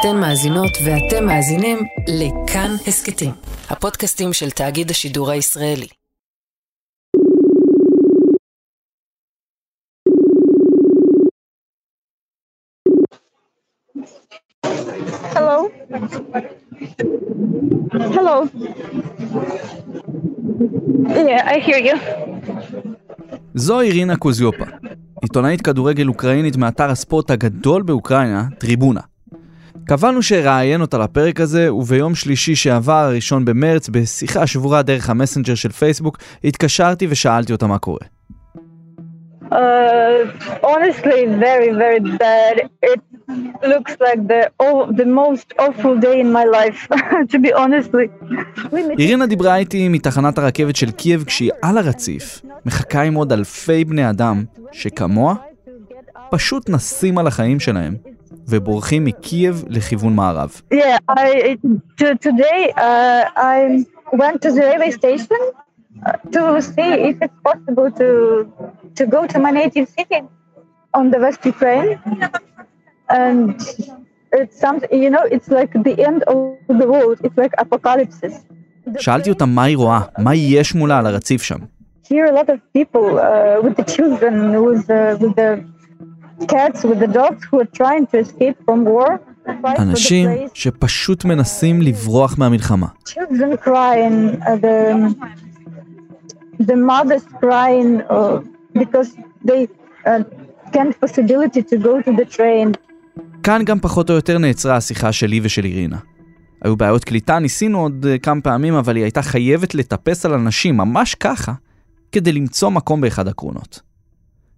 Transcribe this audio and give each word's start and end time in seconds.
אתן 0.00 0.16
מאזינות 0.20 0.70
ואתם 0.84 1.26
מאזינים 1.26 1.78
לכאן 2.08 2.70
הסכתים, 2.86 3.30
הפודקאסטים 3.70 4.32
של 4.32 4.50
תאגיד 4.50 4.90
השידור 4.90 5.30
הישראלי. 5.30 5.86
Hello. 15.34 15.58
Hello. 18.16 18.36
Yeah, 21.28 21.54
I 21.54 21.58
hear 21.66 21.80
you. 21.86 21.96
זו 23.54 23.80
אירינה 23.80 24.16
קוזיופה, 24.16 24.64
עיתונאית 25.22 25.62
כדורגל 25.62 26.08
אוקראינית 26.08 26.56
מאתר 26.56 26.90
הספורט 26.90 27.30
הגדול 27.30 27.82
באוקראינה, 27.82 28.44
טריבונה. 28.58 29.00
קבענו 29.88 30.22
שאראיין 30.22 30.80
אותה 30.80 30.98
לפרק 30.98 31.40
הזה, 31.40 31.74
וביום 31.74 32.14
שלישי 32.14 32.54
שעבר, 32.54 32.92
הראשון 32.92 33.44
במרץ, 33.44 33.88
בשיחה 33.88 34.46
שבורה 34.46 34.82
דרך 34.82 35.10
המסנג'ר 35.10 35.54
של 35.54 35.72
פייסבוק, 35.72 36.18
התקשרתי 36.44 37.06
ושאלתי 37.10 37.52
אותה 37.52 37.66
מה 37.66 37.78
קורה. 37.78 38.06
Uh, 39.50 39.56
honestly, 40.72 41.20
very, 41.46 41.70
very 41.82 42.00
bad. 42.24 42.56
It 42.90 43.00
looks 43.72 43.94
like 44.06 44.20
the 44.32 44.42
oh, 44.66 44.78
the 45.00 45.08
most 45.20 45.48
awful 45.64 45.94
day 46.06 46.16
in 46.24 46.30
my 46.38 46.46
life, 46.58 46.80
to 47.32 47.38
be 47.38 47.50
honestly. 47.54 48.06
אירינה 48.98 49.26
דיברה 49.26 49.56
איתי 49.56 49.88
מתחנת 49.88 50.38
הרכבת 50.38 50.76
של 50.76 50.90
קייב 50.90 51.24
כשהיא 51.24 51.50
על 51.62 51.78
הרציף, 51.78 52.40
מחכה 52.66 53.02
עם 53.02 53.14
עוד 53.14 53.32
אלפי 53.32 53.84
בני 53.84 54.10
אדם, 54.10 54.44
שכמוה, 54.72 55.34
פשוט 56.30 56.70
נסים 56.70 57.18
על 57.18 57.26
החיים 57.26 57.60
שלהם, 57.60 57.94
ובורחים 58.48 59.04
מקייב 59.04 59.64
לכיוון 59.68 60.14
מערב. 60.14 60.60
Yeah, 60.72 60.98
I 61.10 61.58
to, 61.98 62.06
today 62.26 62.60
uh, 62.76 63.24
I 63.54 63.84
went 64.22 64.36
to 64.44 64.50
the 64.56 64.62
railway 64.68 64.90
station 64.90 65.40
uh, 66.06 66.12
to 66.34 66.42
see 66.72 66.90
if 67.10 67.16
it's 67.24 67.38
possible 67.48 67.88
to 68.00 68.08
to 68.98 69.02
go 69.14 69.20
to 69.32 69.38
my 69.44 69.52
native 69.62 69.86
city 69.96 70.20
on 70.98 71.04
the 71.12 71.18
West 71.24 71.40
Ukraine, 71.54 71.90
and 73.22 73.54
it's 74.38 74.56
something 74.64 74.90
you 75.04 75.10
know 75.14 75.24
it's 75.34 75.48
like 75.58 75.72
the 75.88 75.94
end 76.08 76.20
of 76.32 76.38
the 76.80 76.86
world. 76.92 77.16
It's 77.26 77.38
like 77.42 77.54
apocalypse. 77.64 78.20
שאלתי 78.98 79.30
אותה 79.30 79.46
מה 79.46 79.62
היא 79.64 79.76
רואה, 79.76 80.00
מה 80.18 80.34
יש 80.34 80.74
מולה 80.74 80.98
על 80.98 81.06
הרציף 81.06 81.42
שם. 81.42 81.58
Here 82.04 82.24
a 82.24 82.32
lot 82.32 82.48
of 82.48 82.58
people 82.72 83.18
uh, 83.18 83.60
with 83.64 83.76
the 83.76 83.84
children, 83.94 84.34
with 84.66 84.86
the, 84.86 85.18
with 85.20 85.34
the 85.36 85.50
אנשים. 89.78 90.28
שפשוט 90.54 91.24
מנסים 91.24 91.82
לברוח 91.82 92.38
מהמלחמה. 92.38 92.86
children 93.08 93.56
crying, 93.64 94.40
uh, 94.42 94.56
the 94.64 94.76
the 96.68 96.76
mothers 96.90 97.24
crying 97.40 97.90
uh, 98.10 98.38
because 98.74 99.10
they 99.48 99.60
uh, 100.06 100.22
can't 100.74 100.94
possibility 101.04 101.62
to 101.62 101.76
go 101.76 101.92
to 102.02 102.10
the 102.20 102.36
train. 102.36 102.72
כאן 103.42 103.62
גם 103.64 103.80
פחות 103.80 104.10
או 104.10 104.14
יותר 104.14 104.38
נעצרה 104.38 104.76
השיחה 104.76 105.12
שלי 105.12 105.40
ושל 105.42 105.64
אירינה. 105.64 105.98
היו 106.62 106.76
בעיות 106.76 107.04
קליטה, 107.04 107.38
ניסינו 107.38 107.80
עוד 107.80 108.06
אה, 108.08 108.18
כמה 108.18 108.40
פעמים, 108.40 108.74
אבל 108.74 108.96
היא 108.96 109.04
הייתה 109.04 109.22
חייבת 109.22 109.74
לטפס 109.74 110.26
על 110.26 110.32
אנשים, 110.32 110.76
ממש 110.76 111.14
ככה, 111.14 111.52
כדי 112.12 112.32
למצוא 112.32 112.70
מקום 112.70 113.00
באחד 113.00 113.28
הקרונות. 113.28 113.87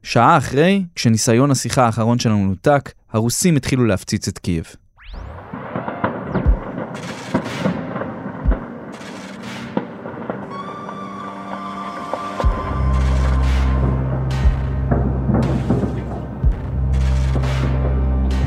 שעה 0.03 0.37
אחרי, 0.39 0.85
כשניסיון 0.95 1.51
השיחה 1.51 1.87
האחרון 1.87 2.19
שלנו 2.19 2.47
נותק, 2.47 2.93
הרוסים 3.13 3.57
התחילו 3.57 3.85
להפציץ 3.85 4.29
את 4.29 4.39
קייב. 4.39 4.65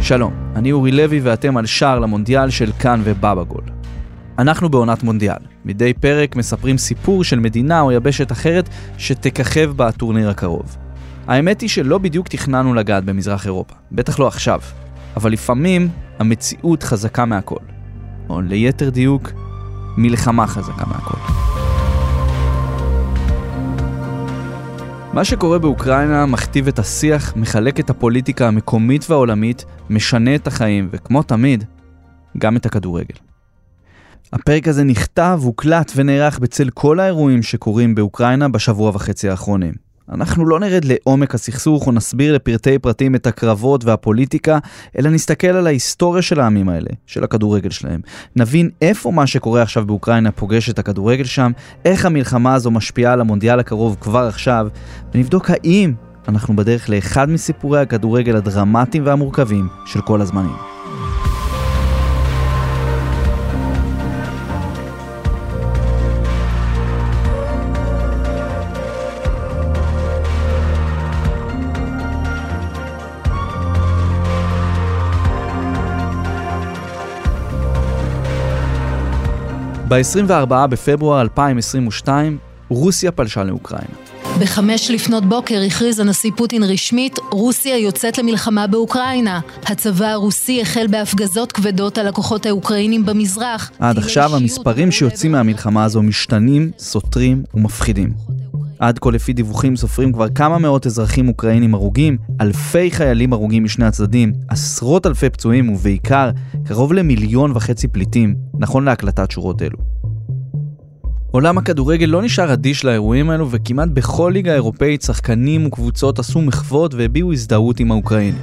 שלום, 0.01 0.33
אני 0.55 0.71
אורי 0.71 0.91
לוי 0.91 1.19
ואתם 1.19 1.57
על 1.57 1.65
שער 1.65 1.99
למונדיאל 1.99 2.49
של 2.49 2.71
כאן 2.71 3.01
ובבגול. 3.03 3.63
אנחנו 4.39 4.69
בעונת 4.69 5.03
מונדיאל. 5.03 5.37
מדי 5.65 5.93
פרק 5.93 6.35
מספרים 6.35 6.77
סיפור 6.77 7.23
של 7.23 7.39
מדינה 7.39 7.81
או 7.81 7.91
יבשת 7.91 8.31
אחרת 8.31 8.69
שתככב 8.97 9.71
בטורניר 9.75 10.29
הקרוב. 10.29 10.77
האמת 11.27 11.61
היא 11.61 11.69
שלא 11.69 11.97
בדיוק 11.97 12.27
תכננו 12.27 12.73
לגעת 12.73 13.05
במזרח 13.05 13.45
אירופה, 13.45 13.75
בטח 13.91 14.19
לא 14.19 14.27
עכשיו, 14.27 14.59
אבל 15.15 15.31
לפעמים 15.31 15.89
המציאות 16.19 16.83
חזקה 16.83 17.25
מהכל. 17.25 17.59
או 18.29 18.41
ליתר 18.41 18.89
דיוק, 18.89 19.31
מלחמה 19.97 20.47
חזקה 20.47 20.85
מהכל. 20.85 21.17
מה 25.13 25.25
שקורה 25.25 25.59
באוקראינה 25.59 26.25
מכתיב 26.25 26.67
את 26.67 26.79
השיח, 26.79 27.35
מחלק 27.35 27.79
את 27.79 27.89
הפוליטיקה 27.89 28.47
המקומית 28.47 29.09
והעולמית, 29.09 29.65
משנה 29.89 30.35
את 30.35 30.47
החיים, 30.47 30.89
וכמו 30.91 31.23
תמיד, 31.23 31.63
גם 32.37 32.57
את 32.57 32.65
הכדורגל. 32.65 33.15
הפרק 34.33 34.67
הזה 34.67 34.83
נכתב, 34.83 35.39
הוקלט 35.43 35.91
ונערך 35.95 36.39
בצל 36.39 36.69
כל 36.69 36.99
האירועים 36.99 37.43
שקורים 37.43 37.95
באוקראינה 37.95 38.49
בשבוע 38.49 38.89
וחצי 38.89 39.29
האחרונים. 39.29 39.82
אנחנו 40.11 40.45
לא 40.45 40.59
נרד 40.59 40.85
לעומק 40.85 41.35
הסכסוך 41.35 41.87
או 41.87 41.91
נסביר 41.91 42.35
לפרטי 42.35 42.79
פרטים 42.79 43.15
את 43.15 43.27
הקרבות 43.27 43.85
והפוליטיקה, 43.85 44.59
אלא 44.99 45.09
נסתכל 45.09 45.47
על 45.47 45.67
ההיסטוריה 45.67 46.21
של 46.21 46.39
העמים 46.39 46.69
האלה, 46.69 46.89
של 47.07 47.23
הכדורגל 47.23 47.69
שלהם. 47.69 48.01
נבין 48.35 48.69
איפה 48.81 49.11
מה 49.11 49.27
שקורה 49.27 49.61
עכשיו 49.61 49.85
באוקראינה 49.85 50.31
פוגש 50.31 50.69
את 50.69 50.79
הכדורגל 50.79 51.23
שם, 51.23 51.51
איך 51.85 52.05
המלחמה 52.05 52.53
הזו 52.53 52.71
משפיעה 52.71 53.13
על 53.13 53.21
המונדיאל 53.21 53.59
הקרוב 53.59 53.97
כבר 54.01 54.27
עכשיו, 54.27 54.67
ונבדוק 55.13 55.49
האם 55.49 55.93
אנחנו 56.27 56.55
בדרך 56.55 56.89
לאחד 56.89 57.29
מסיפורי 57.29 57.79
הכדורגל 57.79 58.35
הדרמטיים 58.35 59.05
והמורכבים 59.05 59.67
של 59.85 60.01
כל 60.01 60.21
הזמנים. 60.21 60.72
ב-24 79.87 80.67
בפברואר 80.67 81.21
2022, 81.21 82.37
רוסיה 82.69 83.11
פלשה 83.11 83.43
לאוקראינה. 83.43 83.95
בחמש 84.39 84.91
לפנות 84.91 85.25
בוקר 85.25 85.61
הכריז 85.67 85.99
הנשיא 85.99 86.31
פוטין 86.37 86.63
רשמית, 86.63 87.19
רוסיה 87.31 87.77
יוצאת 87.77 88.17
למלחמה 88.17 88.67
באוקראינה. 88.67 89.39
הצבא 89.63 90.05
הרוסי 90.05 90.61
החל 90.61 90.87
בהפגזות 90.87 91.51
כבדות 91.51 91.97
על 91.97 92.07
הכוחות 92.07 92.45
האוקראינים 92.45 93.05
במזרח. 93.05 93.71
עד 93.79 93.97
עכשיו 93.97 94.35
המספרים 94.35 94.91
שיוצאים 94.91 95.31
מהמלחמה 95.31 95.83
הזו 95.83 96.01
משתנים, 96.01 96.71
סותרים 96.79 97.43
ומפחידים. 97.53 98.13
עד 98.83 98.99
כה 98.99 99.11
לפי 99.11 99.33
דיווחים 99.33 99.75
סופרים 99.75 100.13
כבר 100.13 100.29
כמה 100.29 100.57
מאות 100.57 100.85
אזרחים 100.85 101.27
אוקראינים 101.27 101.73
הרוגים, 101.73 102.17
אלפי 102.41 102.91
חיילים 102.91 103.33
הרוגים 103.33 103.63
משני 103.63 103.85
הצדדים, 103.85 104.33
עשרות 104.49 105.05
אלפי 105.05 105.29
פצועים 105.29 105.69
ובעיקר 105.69 106.29
קרוב 106.65 106.93
למיליון 106.93 107.51
וחצי 107.51 107.87
פליטים, 107.87 108.35
נכון 108.59 108.85
להקלטת 108.85 109.31
שורות 109.31 109.61
אלו. 109.61 109.77
עולם 111.31 111.57
הכדורגל 111.57 112.05
לא 112.05 112.21
נשאר 112.21 112.53
אדיש 112.53 112.85
לאירועים 112.85 113.29
האלו 113.29 113.51
וכמעט 113.51 113.89
בכל 113.93 114.31
ליגה 114.33 114.53
אירופאית 114.53 115.01
שחקנים 115.01 115.65
וקבוצות 115.65 116.19
עשו 116.19 116.41
מחוות 116.41 116.93
והביעו 116.93 117.33
הזדהות 117.33 117.79
עם 117.79 117.91
האוקראינים. 117.91 118.35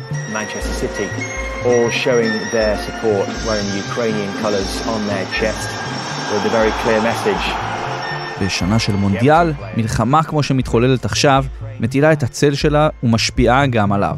All 1.64 1.90
showing 2.04 2.34
their 2.56 2.76
support, 2.86 3.26
wearing 3.46 3.68
Ukrainian 3.86 4.32
colours 4.42 4.72
on 4.94 5.00
their 5.10 5.26
chest 5.38 5.68
with 6.32 6.42
a 6.50 6.52
very 6.58 6.72
clear 6.82 7.00
message. 7.10 7.69
בשנה 8.42 8.78
של 8.78 8.96
מונדיאל, 8.96 9.52
מלחמה 9.76 10.22
כמו 10.22 10.42
שמתחוללת 10.42 11.04
עכשיו, 11.04 11.44
מטילה 11.80 12.12
את 12.12 12.22
הצל 12.22 12.54
שלה 12.54 12.88
ומשפיעה 13.02 13.66
גם 13.66 13.92
עליו. 13.92 14.16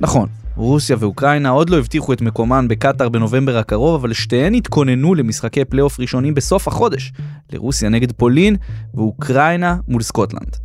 נכון, 0.00 0.28
רוסיה 0.56 0.96
ואוקראינה 0.98 1.48
עוד 1.48 1.70
לא 1.70 1.78
הבטיחו 1.78 2.12
את 2.12 2.20
מקומן 2.20 2.68
בקטאר 2.68 3.08
בנובמבר 3.08 3.58
הקרוב, 3.58 3.94
אבל 3.94 4.12
שתיהן 4.12 4.54
התכוננו 4.54 5.14
למשחקי 5.14 5.64
פלייאוף 5.64 6.00
ראשונים 6.00 6.34
בסוף 6.34 6.68
החודש, 6.68 7.12
לרוסיה 7.52 7.88
נגד 7.88 8.12
פולין 8.12 8.56
ואוקראינה 8.94 9.76
מול 9.88 10.02
סקוטלנד. 10.02 10.56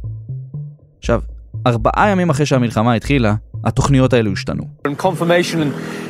עכשיו, 0.99 1.21
ארבעה 1.67 2.09
ימים 2.09 2.29
אחרי 2.29 2.45
שהמלחמה 2.45 2.93
התחילה, 2.93 3.35
התוכניות 3.63 4.13
האלו 4.13 4.31
השתנו. 4.31 4.63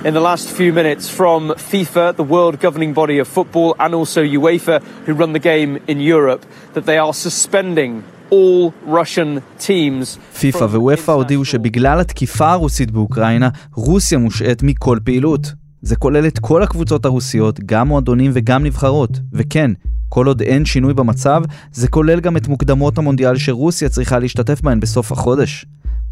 In, 0.05 0.13
the 0.13 0.19
last 0.19 0.47
few 0.50 0.73
minutes 0.73 1.09
from 1.19 1.53
FIFA, 1.71 2.05
the 2.17 2.27
world 2.33 2.59
governing 2.59 2.94
body 2.94 3.19
of 3.19 3.27
football, 3.27 3.75
and 3.79 3.94
also 3.94 4.21
UEFA, 4.21 4.77
who 5.05 5.13
run 5.13 5.31
the 5.33 5.44
game 5.51 5.71
in 5.88 6.00
Europe, 6.00 6.44
that 6.73 6.85
they 6.85 6.97
are 6.97 7.13
suspending 7.13 8.03
all 8.31 8.73
Russian 8.88 9.41
teams. 9.67 10.17
פיפ"א 10.39 10.63
ווופ"א 10.63 11.11
הודיעו 11.11 11.45
שבגלל 11.45 12.00
התקיפה 12.00 12.51
הרוסית 12.51 12.91
באוקראינה, 12.91 13.50
רוסיה 13.73 14.17
מושעת 14.17 14.63
מכל 14.63 14.97
פעילות. 15.03 15.53
זה 15.81 15.95
כולל 15.95 16.27
את 16.27 16.39
כל 16.39 16.63
הקבוצות 16.63 17.05
הרוסיות, 17.05 17.59
גם 17.65 17.88
מועדונים 17.88 18.31
וגם 18.33 18.63
נבחרות. 18.63 19.19
וכן, 19.33 19.71
כל 20.09 20.27
עוד 20.27 20.41
אין 20.41 20.65
שינוי 20.65 20.94
במצב, 20.94 21.41
זה 21.71 21.88
כולל 21.88 22.19
גם 22.19 22.38
את 22.38 22.47
מוקדמות 22.47 22.97
המונדיאל 22.97 23.38
שרוסיה 23.38 23.89
צריכה 23.89 24.19
להשתתף 24.19 24.61
בהן 24.61 24.79
בסוף 24.79 25.11
החודש. 25.11 25.65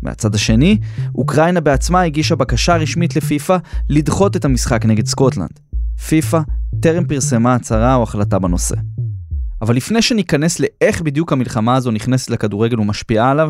מהצד 0.03 0.36
השני, 0.36 0.77
אוקראינה 1.15 1.62
בעצמה 1.62 2.01
הגישה 2.01 2.36
בקשה 2.36 2.75
רשמית 2.75 3.15
לפיפ"א 3.15 3.57
לדחות 3.89 4.36
את 4.36 4.45
המשחק 4.45 4.86
נגד 4.86 5.06
סקוטלנד. 5.06 5.59
פיפ"א 6.09 6.39
טרם 6.81 7.03
פרסמה 7.03 7.56
הצהרה 7.56 7.95
או 7.95 8.03
החלטה 8.03 8.39
בנושא. 8.39 8.75
אבל 9.62 9.75
לפני 9.75 10.01
שניכנס 10.01 10.59
לאיך 10.59 11.01
בדיוק 11.01 11.31
המלחמה 11.33 11.75
הזו 11.75 11.92
נכנסת 11.92 12.30
לכדורגל 12.30 12.80
ומשפיעה 12.80 13.31
עליו, 13.31 13.50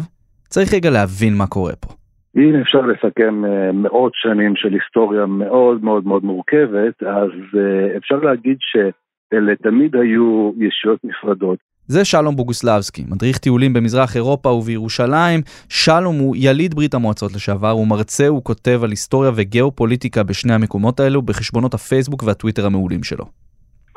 צריך 0.50 0.74
רגע 0.74 0.90
להבין 0.90 1.34
מה 1.38 1.48
קורה 1.48 1.74
פה. 1.76 1.90
אם 2.38 2.56
אפשר 2.62 2.82
לסכם 2.82 3.46
אה, 3.46 3.72
מאות 3.72 4.12
שנים 4.16 4.56
של 4.56 4.74
היסטוריה 4.74 5.26
מאוד 5.26 5.84
מאוד 5.84 6.06
מאוד 6.08 6.24
מורכבת, 6.24 7.04
אז 7.04 7.32
אה, 7.60 7.98
אפשר 7.98 8.16
להגיד 8.16 8.58
שאלה 8.60 9.56
תמיד 9.56 9.96
היו 9.96 10.52
ישויות 10.58 11.00
נפרדות. 11.04 11.60
זה 11.88 12.06
שלום 12.06 12.36
בוגוסלבסקי, 12.36 13.04
מדריך 13.12 13.38
טיולים 13.38 13.74
במזרח 13.74 14.16
אירופה 14.16 14.50
ובירושלים. 14.50 15.40
שלום 15.70 16.16
הוא 16.16 16.36
יליד 16.40 16.74
ברית 16.74 16.94
המועצות 16.94 17.32
לשעבר, 17.36 17.70
הוא 17.70 17.88
מרצה, 17.88 18.28
הוא 18.28 18.44
כותב 18.44 18.80
על 18.84 18.90
היסטוריה 18.90 19.32
וגיאופוליטיקה 19.36 20.24
בשני 20.24 20.54
המקומות 20.54 21.00
האלו 21.00 21.22
בחשבונות 21.22 21.74
הפייסבוק 21.74 22.24
והטוויטר 22.24 22.66
המעולים 22.66 23.04
שלו. 23.04 23.26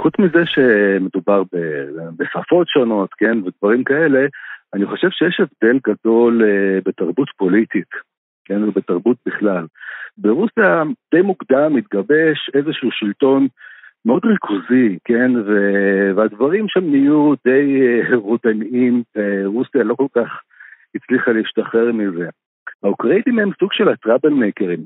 חוץ 0.00 0.14
מזה 0.18 0.42
שמדובר 0.46 1.42
בשפות 2.18 2.68
שונות, 2.68 3.10
כן, 3.18 3.38
ודברים 3.38 3.84
כאלה, 3.84 4.20
אני 4.74 4.86
חושב 4.86 5.08
שיש 5.10 5.40
הבדל 5.40 5.78
גדול 5.86 6.42
אה, 6.44 6.78
בתרבות 6.86 7.28
פוליטית, 7.36 7.90
כן, 8.44 8.64
ובתרבות 8.64 9.16
בכלל. 9.26 9.66
ברוסיה 10.18 10.82
די 11.14 11.22
מוקדם 11.22 11.76
התגבש 11.76 12.50
איזשהו 12.54 12.88
שלטון 12.92 13.46
מאוד 14.06 14.24
ריכוזי, 14.24 14.98
כן, 15.04 15.32
והדברים 16.16 16.66
שם 16.68 16.90
נהיו 16.90 17.34
די 17.44 17.80
אה, 17.82 18.16
רודניים, 18.16 19.02
רוסיה 19.44 19.82
לא 19.84 19.94
כל 19.94 20.06
כך 20.14 20.40
הצליחה 20.94 21.32
להשתחרר 21.32 21.92
מזה. 21.92 22.28
האוקראינים 22.82 23.38
הם 23.38 23.50
סוג 23.60 23.72
של 23.72 23.88
הטראבל 23.88 24.30
מייקרים 24.30 24.84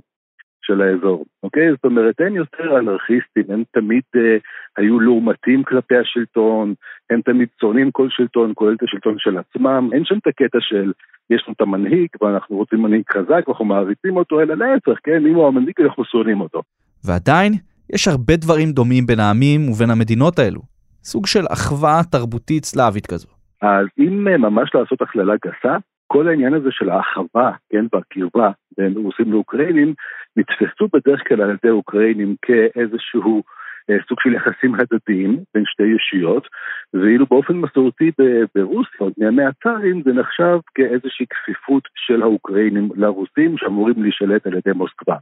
של 0.62 0.82
האזור, 0.82 1.24
אוקיי? 1.42 1.70
זאת 1.70 1.84
אומרת, 1.84 2.20
הם 2.20 2.36
יותר 2.36 2.78
אנרכיסטים, 2.78 3.44
הם 3.48 3.62
תמיד 3.72 4.02
אה, 4.16 4.36
היו 4.76 5.00
לעומתים 5.00 5.62
כלפי 5.64 5.96
השלטון, 5.96 6.74
הם 7.10 7.20
תמיד 7.20 7.48
צורנים 7.60 7.90
כל 7.90 8.08
שלטון, 8.10 8.52
כולל 8.54 8.74
את 8.74 8.82
השלטון 8.82 9.14
של 9.18 9.38
עצמם, 9.38 9.90
אין 9.92 10.04
שם 10.04 10.18
את 10.18 10.26
הקטע 10.26 10.58
של 10.60 10.92
יש 11.30 11.44
לנו 11.46 11.54
את 11.56 11.60
המנהיג 11.60 12.08
ואנחנו 12.20 12.56
רוצים 12.56 12.82
מנהיג 12.82 13.02
חזק 13.12 13.48
ואנחנו 13.48 13.64
מעריצים 13.64 14.16
אותו, 14.16 14.40
אלא 14.40 14.54
להפך, 14.54 14.98
כן? 15.04 15.26
אם 15.26 15.34
הוא 15.34 15.46
המנהיג 15.46 15.74
אנחנו 15.80 16.04
שונאים 16.04 16.40
אותו. 16.40 16.62
ועדיין, 17.04 17.52
יש 17.94 18.08
הרבה 18.08 18.36
דברים 18.36 18.72
דומים 18.72 19.06
בין 19.06 19.20
העמים 19.20 19.68
ובין 19.68 19.90
המדינות 19.90 20.38
האלו. 20.38 20.60
סוג 21.04 21.26
של 21.26 21.44
אחווה 21.52 22.00
תרבותית 22.12 22.64
סלאבית 22.64 23.06
כזו. 23.06 23.28
אז 23.62 23.86
אם 23.98 24.28
אה, 24.28 24.36
ממש 24.36 24.70
לעשות 24.74 25.02
הכללה 25.02 25.34
גסה, 25.44 25.76
כל 26.06 26.28
העניין 26.28 26.54
הזה 26.54 26.68
של 26.70 26.90
האחווה, 26.90 27.52
כן, 27.70 27.84
והקרבה 27.92 28.50
בין 28.78 28.92
רוסים 28.96 29.32
לאוקראינים, 29.32 29.94
נתפסו 30.36 30.88
בדרך 30.92 31.20
כלל 31.28 31.42
על 31.42 31.50
ידי 31.50 31.70
אוקראינים 31.70 32.34
כאיזשהו 32.42 33.42
אה, 33.90 33.96
סוג 34.08 34.18
של 34.20 34.34
יחסים 34.34 34.74
הדדיים 34.74 35.38
בין 35.54 35.64
שתי 35.66 35.86
ישויות, 35.96 36.48
ואילו 36.94 37.26
באופן 37.30 37.56
מסורתי 37.56 38.10
ברוסיה, 38.54 38.98
עוד 38.98 39.12
מימי 39.18 39.42
הצארים, 39.44 40.02
זה 40.04 40.12
נחשב 40.12 40.58
כאיזושהי 40.74 41.26
כפיפות 41.30 41.82
של 41.94 42.22
האוקראינים 42.22 42.88
לרוסים 42.96 43.58
שאמורים 43.58 44.02
להישלט 44.02 44.46
על 44.46 44.54
ידי 44.54 44.72
מוסקבה. 44.74 45.16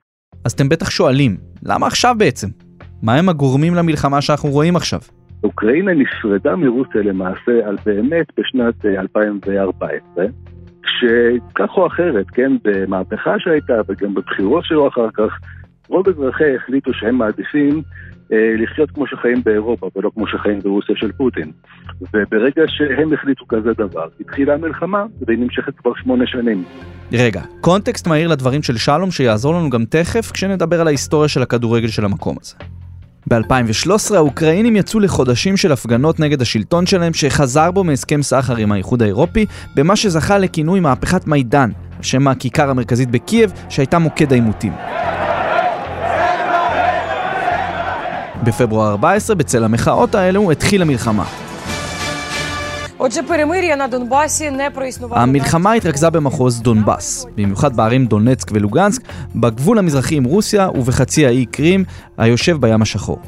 אז 0.47 0.53
אתם 0.53 0.69
בטח 0.69 0.91
שואלים, 0.91 1.37
למה 1.63 1.87
עכשיו 1.87 2.15
בעצם? 2.19 2.49
מה 3.03 3.15
הם 3.15 3.29
הגורמים 3.29 3.75
למלחמה 3.75 4.23
שאנחנו 4.23 4.49
רואים 4.49 4.77
עכשיו? 4.77 4.99
אוקראינה 5.45 5.95
נפרדה 5.95 6.57
מרוסיה 6.57 7.03
למעשה 7.03 7.53
על 7.65 7.77
באמת 7.87 8.27
בשנת 8.39 8.85
2014, 8.85 10.25
אה, 10.25 10.29
שכך 10.87 11.71
או 11.77 11.87
אחרת, 11.87 12.27
כן, 12.31 12.53
במהפכה 12.65 13.35
שהייתה 13.39 13.75
וגם 13.89 14.15
בבחירות 14.15 14.65
שלו 14.65 14.89
אחר 14.89 15.09
כך, 15.15 15.39
רוב 15.89 16.09
אזרחי 16.09 16.57
החליטו 16.57 16.95
שהם 16.95 17.15
מעדיפים 17.15 17.83
לחיות 18.31 18.91
כמו 18.91 19.07
שחיים 19.07 19.43
באירופה 19.45 19.91
ולא 19.97 20.11
כמו 20.15 20.27
שחיים 20.27 20.61
ברוסיה 20.61 20.97
של 20.97 21.13
פוטין. 21.13 21.51
וברגע 22.01 22.63
שהם 22.67 23.13
החליטו 23.13 23.47
כזה 23.49 23.73
דבר, 23.73 24.09
התחילה 24.21 24.55
המלחמה 24.55 25.05
והיא 25.27 25.39
נמשכת 25.39 25.77
כבר 25.77 25.93
שמונה 26.03 26.27
שנים. 26.27 26.65
רגע, 27.13 27.43
קונטקסט 27.61 28.07
מהיר 28.07 28.29
לדברים 28.29 28.63
של 28.63 28.77
שלום 28.77 29.11
שיעזור 29.11 29.55
לנו 29.55 29.71
גם 29.71 29.85
תכף 29.85 30.31
כשנדבר 30.33 30.81
על 30.81 30.87
ההיסטוריה 30.87 31.29
של 31.29 31.43
הכדורגל 31.43 31.89
של 31.89 32.05
המקום 32.05 32.37
הזה. 32.41 32.55
ב-2013 33.31 34.15
האוקראינים 34.15 34.77
יצאו 34.77 35.01
לחודשים 35.01 35.57
של 35.57 35.73
הפגנות 35.73 36.21
נגד 36.21 36.43
השלטון 36.43 36.87
שלהם 36.87 37.15
שחזר 37.15 37.71
בו 37.71 37.85
מהסכם 37.85 38.23
סחר 38.23 38.57
עם 38.57 38.73
האיחוד 38.73 39.03
האירופי 39.03 39.47
במה 39.75 39.97
שזכה 39.97 40.39
לכינוי 40.39 40.81
מהפכת 40.81 41.27
מידן, 41.27 41.71
על 41.97 42.03
שם 42.03 42.29
הכיכר 42.29 42.71
המרכזית 42.71 43.11
בקייב 43.11 43.53
שהייתה 43.69 43.99
מוקד 43.99 44.33
העימותים. 44.33 44.73
בפברואר 48.47 48.91
14, 48.91 49.37
בצל 49.37 49.65
המחאות 49.65 50.15
האלו, 50.15 50.51
התחילה 50.51 50.85
מלחמה. 50.85 51.25
המלחמה 55.11 55.73
התרכזה 55.73 56.11
במחוז 56.11 56.61
דונבאס, 56.61 57.27
במיוחד 57.37 57.77
בערים 57.77 58.07
דונצק 58.07 58.51
ולוגנסק, 58.53 59.03
בגבול 59.37 59.79
המזרחי 59.79 60.17
עם 60.17 60.25
רוסיה 60.25 60.69
ובחצי 60.75 61.27
האי 61.27 61.47
קרים, 61.47 61.85
היושב 62.19 62.57
בים 62.61 62.83
השחור. 62.83 63.19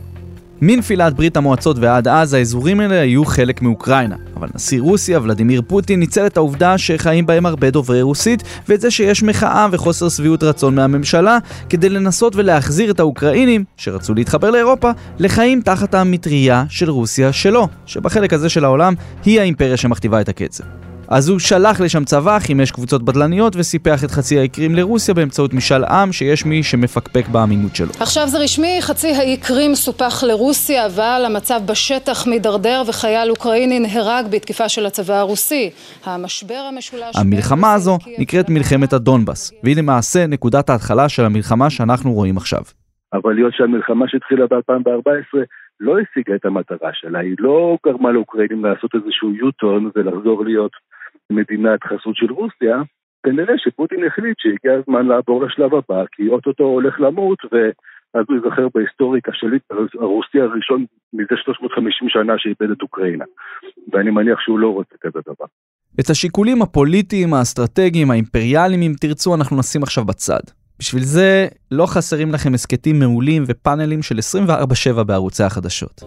מנפילת 0.63 1.15
ברית 1.15 1.37
המועצות 1.37 1.77
ועד 1.79 2.09
אז 2.09 2.35
האזורים 2.35 2.81
האלה 2.81 3.01
היו 3.01 3.25
חלק 3.25 3.63
מאוקראינה, 3.63 4.17
אבל 4.37 4.49
נשיא 4.55 4.81
רוסיה, 4.81 5.21
ולדימיר 5.21 5.63
פוטין, 5.67 6.01
ניצל 6.01 6.27
את 6.27 6.37
העובדה 6.37 6.79
שחיים 6.79 7.27
בהם 7.27 7.47
הרבה 7.47 7.71
דוברי 7.71 8.03
רוסית, 8.03 8.43
ואת 8.69 8.81
זה 8.81 8.91
שיש 8.91 9.23
מחאה 9.23 9.67
וחוסר 9.73 10.09
שביעות 10.09 10.43
רצון 10.43 10.75
מהממשלה, 10.75 11.39
כדי 11.69 11.89
לנסות 11.89 12.37
ולהחזיר 12.37 12.91
את 12.91 13.01
האוקראינים, 13.01 13.65
שרצו 13.77 14.15
להתחבר 14.15 14.51
לאירופה, 14.51 14.91
לחיים 15.19 15.61
תחת 15.61 15.95
המטריה 15.95 16.65
של 16.69 16.91
רוסיה 16.91 17.33
שלו, 17.33 17.69
שבחלק 17.87 18.33
הזה 18.33 18.49
של 18.49 18.65
העולם 18.65 18.95
היא 19.25 19.41
האימפריה 19.41 19.77
שמכתיבה 19.77 20.21
את 20.21 20.29
הקצב. 20.29 20.65
אז 21.11 21.29
הוא 21.29 21.39
שלח 21.39 21.81
לשם 21.81 22.05
צבא, 22.05 22.39
חימש 22.39 22.71
קבוצות 22.71 23.03
בדלניות 23.03 23.57
וסיפח 23.57 24.05
את 24.05 24.11
חצי 24.11 24.39
האי 24.39 24.49
קרים 24.49 24.75
לרוסיה 24.75 25.15
באמצעות 25.15 25.55
משאל 25.55 25.85
עם 25.85 26.13
שיש 26.13 26.47
מי 26.47 26.63
שמפקפק 26.63 27.29
באמינות 27.29 27.77
שלו. 27.77 27.89
עכשיו 28.01 28.27
זה 28.27 28.39
רשמי, 28.39 28.79
חצי 28.81 29.09
האי 29.09 29.37
קרים 29.37 29.75
סופח 29.75 30.25
לרוסיה, 30.25 30.87
אבל 30.87 31.23
המצב 31.27 31.61
בשטח 31.69 32.27
מידרדר 32.27 32.83
וחייל 32.89 33.31
אוקראיני 33.31 33.79
נהרג 33.81 34.25
בתקיפה 34.31 34.69
של 34.69 34.87
הצבא 34.87 35.15
הרוסי. 35.15 35.71
המשבר 36.05 36.63
המשולש... 36.69 37.17
המלחמה 37.17 37.75
הזו 37.75 37.99
נקראת 38.19 38.51
מלחמת 38.51 38.93
הדונבאס, 38.93 39.53
והיא 39.63 39.77
למעשה 39.77 40.27
נקודת 40.27 40.71
ההתחלה 40.71 41.09
של 41.09 41.25
המלחמה 41.25 41.71
שאנחנו 41.71 42.13
רואים 42.13 42.37
עכשיו. 42.37 42.63
אבל 43.13 43.35
להיות 43.35 43.55
שהמלחמה 43.55 44.05
שהתחילה 44.09 44.47
ב-2014 44.47 45.39
לא 45.81 45.95
השיגה 45.99 46.35
את 46.35 46.45
המטרה 46.45 46.91
שלה, 46.93 47.19
היא 47.19 47.35
לא 47.39 47.77
גרמה 47.87 48.13
לאוקראינים 48.13 48.65
לעשות 48.65 48.95
איזשהו 48.95 49.35
יוטון 49.35 49.91
ולחזור 49.97 50.45
להיות 50.45 50.73
מדינת 51.33 51.85
חסות 51.85 52.17
של 52.17 52.33
רוסיה, 52.33 52.77
כנראה 53.23 53.55
שפוטין 53.57 54.05
החליט 54.07 54.37
שהגיע 54.39 54.79
הזמן 54.79 55.07
לעבור 55.07 55.45
לשלב 55.45 55.75
הבא, 55.75 56.05
כי 56.13 56.29
אוטוטו 56.29 56.65
הולך 56.65 57.01
למות, 57.01 57.39
ואז 57.53 58.25
הוא 58.29 58.37
ייזכר 58.37 58.69
בהיסטוריקה 58.75 59.33
שלי, 59.35 59.59
הרוסי 60.01 60.41
הראשון 60.41 60.85
מזה 61.13 61.37
350 61.45 62.09
שנה 62.09 62.35
שאיבד 62.39 62.71
את 62.71 62.83
אוקראינה. 62.83 63.25
ואני 63.93 64.11
מניח 64.11 64.41
שהוא 64.41 64.59
לא 64.59 64.69
רוצה 64.69 64.95
כזה 65.01 65.19
דבר. 65.27 65.47
את 66.01 66.11
השיקולים 66.11 66.63
הפוליטיים, 66.63 67.35
האסטרטגיים, 67.35 68.11
האימפריאליים, 68.11 68.83
אם 68.83 68.93
תרצו, 69.01 69.35
אנחנו 69.35 69.59
נשים 69.59 69.83
עכשיו 69.83 70.05
בצד. 70.05 70.45
בשביל 70.79 71.03
זה 71.03 71.47
לא 71.71 71.87
חסרים 71.87 72.33
לכם 72.33 72.55
הסכתים 72.55 72.99
מעולים 72.99 73.43
ופאנלים 73.49 74.03
של 74.03 74.19
24/7 74.19 75.03
בערוצי 75.03 75.43
החדשות. 75.43 76.03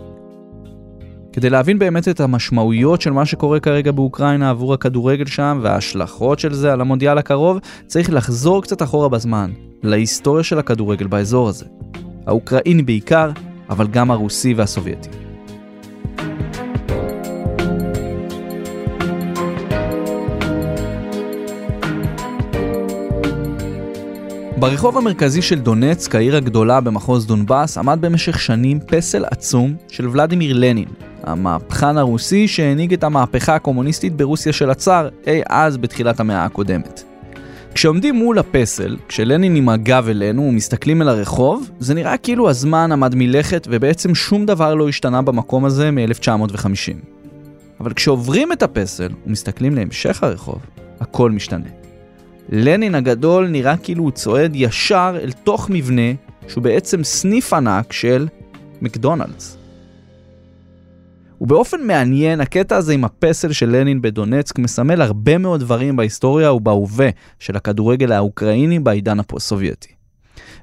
כדי 1.33 1.49
להבין 1.49 1.79
באמת 1.79 2.07
את 2.07 2.19
המשמעויות 2.19 3.01
של 3.01 3.11
מה 3.11 3.25
שקורה 3.25 3.59
כרגע 3.59 3.91
באוקראינה 3.91 4.49
עבור 4.49 4.73
הכדורגל 4.73 5.25
שם 5.25 5.59
וההשלכות 5.63 6.39
של 6.39 6.53
זה 6.53 6.73
על 6.73 6.81
המונדיאל 6.81 7.17
הקרוב, 7.17 7.59
צריך 7.87 8.13
לחזור 8.13 8.63
קצת 8.63 8.81
אחורה 8.81 9.09
בזמן, 9.09 9.51
להיסטוריה 9.83 10.43
של 10.43 10.59
הכדורגל 10.59 11.07
באזור 11.07 11.49
הזה. 11.49 11.65
האוקראיני 12.27 12.83
בעיקר, 12.83 13.31
אבל 13.69 13.87
גם 13.87 14.11
הרוסי 14.11 14.53
והסובייטי. 14.53 15.09
ברחוב 24.57 24.97
המרכזי 24.97 25.41
של 25.41 25.59
דונצק, 25.59 26.15
העיר 26.15 26.35
הגדולה 26.35 26.81
במחוז 26.81 27.27
דונבאס, 27.27 27.77
עמד 27.77 27.97
במשך 28.01 28.39
שנים 28.39 28.79
פסל 28.79 29.25
עצום 29.25 29.75
של 29.87 30.09
ולדימיר 30.09 30.53
לנין, 30.53 30.87
המהפכן 31.23 31.97
הרוסי 31.97 32.47
שהנהיג 32.47 32.93
את 32.93 33.03
המהפכה 33.03 33.55
הקומוניסטית 33.55 34.15
ברוסיה 34.15 34.53
של 34.53 34.69
הצאר, 34.69 35.09
אי 35.27 35.41
אז 35.49 35.77
בתחילת 35.77 36.19
המאה 36.19 36.45
הקודמת. 36.45 37.03
כשעומדים 37.73 38.15
מול 38.15 38.39
הפסל, 38.39 38.97
כשלנין 39.07 39.55
עם 39.55 39.69
הגב 39.69 40.07
אלינו 40.09 40.41
ומסתכלים 40.41 41.01
אל 41.01 41.09
הרחוב, 41.09 41.69
זה 41.79 41.93
נראה 41.93 42.17
כאילו 42.17 42.49
הזמן 42.49 42.91
עמד 42.91 43.15
מלכת 43.15 43.67
ובעצם 43.69 44.15
שום 44.15 44.45
דבר 44.45 44.75
לא 44.75 44.89
השתנה 44.89 45.21
במקום 45.21 45.65
הזה 45.65 45.91
מ-1950. 45.91 47.11
אבל 47.79 47.93
כשעוברים 47.93 48.51
את 48.51 48.63
הפסל 48.63 49.09
ומסתכלים 49.27 49.75
להמשך 49.75 50.23
הרחוב, 50.23 50.59
הכל 50.99 51.31
משתנה. 51.31 51.69
לנין 52.49 52.95
הגדול 52.95 53.47
נראה 53.47 53.77
כאילו 53.77 54.03
הוא 54.03 54.11
צועד 54.11 54.51
ישר 54.55 55.17
אל 55.23 55.31
תוך 55.31 55.69
מבנה 55.69 56.11
שהוא 56.47 56.63
בעצם 56.63 57.03
סניף 57.03 57.53
ענק 57.53 57.93
של 57.93 58.27
מקדונלדס. 58.81 59.60
ובאופן 61.41 61.87
מעניין, 61.87 62.41
הקטע 62.41 62.77
הזה 62.77 62.93
עם 62.93 63.05
הפסל 63.05 63.51
של 63.51 63.69
לנין 63.69 64.01
בדונצק 64.01 64.59
מסמל 64.59 65.01
הרבה 65.01 65.37
מאוד 65.37 65.59
דברים 65.59 65.95
בהיסטוריה 65.95 66.53
ובהווה 66.53 67.09
של 67.39 67.55
הכדורגל 67.55 68.11
האוקראיני 68.11 68.79
בעידן 68.79 69.19
הפוסט-סובייטי. 69.19 69.87